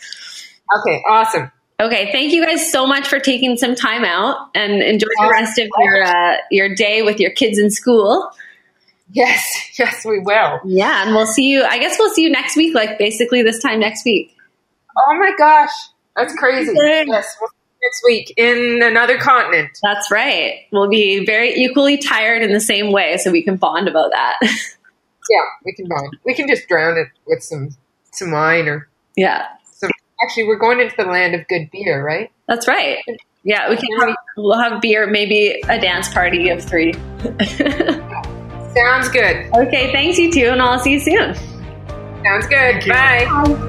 Okay. 0.78 1.02
Awesome. 1.08 1.50
Okay, 1.80 2.10
thank 2.12 2.32
you 2.32 2.44
guys 2.46 2.70
so 2.70 2.86
much 2.86 3.08
for 3.08 3.18
taking 3.18 3.56
some 3.56 3.74
time 3.74 4.04
out 4.04 4.50
and 4.54 4.82
enjoy 4.82 5.08
the 5.20 5.28
rest 5.30 5.58
of 5.58 5.68
your 5.80 6.02
uh, 6.04 6.36
your 6.50 6.74
day 6.74 7.02
with 7.02 7.18
your 7.20 7.30
kids 7.32 7.58
in 7.58 7.70
school. 7.70 8.30
Yes. 9.10 9.44
Yes, 9.78 10.04
we 10.04 10.18
will. 10.20 10.60
Yeah, 10.66 11.02
and 11.04 11.14
we'll 11.14 11.26
see 11.26 11.48
you. 11.48 11.64
I 11.64 11.78
guess 11.78 11.96
we'll 11.98 12.10
see 12.10 12.22
you 12.22 12.30
next 12.30 12.56
week, 12.56 12.74
like 12.74 12.98
basically 12.98 13.42
this 13.42 13.58
time 13.60 13.80
next 13.80 14.04
week. 14.04 14.36
Oh 14.96 15.18
my 15.18 15.32
gosh, 15.38 15.70
that's 16.14 16.34
crazy. 16.36 16.72
Yes. 16.76 17.34
We'll 17.40 17.50
next 17.82 18.02
week 18.04 18.32
in 18.36 18.80
another 18.82 19.18
continent. 19.18 19.70
That's 19.82 20.10
right. 20.10 20.66
We'll 20.70 20.88
be 20.88 21.24
very 21.24 21.52
equally 21.54 21.98
tired 21.98 22.42
in 22.42 22.52
the 22.52 22.60
same 22.60 22.92
way, 22.92 23.16
so 23.18 23.30
we 23.30 23.42
can 23.42 23.56
bond 23.56 23.88
about 23.88 24.10
that. 24.12 24.38
Yeah, 25.30 25.38
we 25.64 25.72
can 25.72 25.86
bond. 25.88 26.16
We 26.26 26.34
can 26.34 26.48
just 26.48 26.66
drown 26.66 26.98
it 26.98 27.06
with 27.28 27.44
some 27.44 27.76
some 28.10 28.32
wine 28.32 28.66
or 28.66 28.88
yeah, 29.16 29.46
some. 29.72 29.90
Actually, 30.22 30.48
we're 30.48 30.58
going 30.58 30.80
into 30.80 30.94
the 30.96 31.04
land 31.04 31.36
of 31.36 31.46
good 31.46 31.70
beer, 31.70 32.04
right? 32.04 32.28
that's 32.48 32.66
right. 32.66 32.98
Yeah, 33.44 33.70
we 33.70 33.76
can. 33.76 33.86
Have, 34.00 34.16
we'll 34.36 34.58
have 34.58 34.80
beer, 34.80 35.06
maybe 35.06 35.62
a 35.68 35.80
dance 35.80 36.12
party 36.12 36.48
of 36.48 36.62
three. 36.62 36.92
Sounds 38.74 39.08
good. 39.10 39.46
okay, 39.54 39.92
thanks 39.92 40.18
you 40.18 40.32
two, 40.32 40.46
and 40.46 40.60
I'll 40.60 40.80
see 40.80 40.92
you 40.92 41.00
soon. 41.00 41.34
Sounds 42.24 42.46
good. 42.46 42.82
Thank 42.82 42.86
you. 42.86 42.92
Bye. 42.92 43.68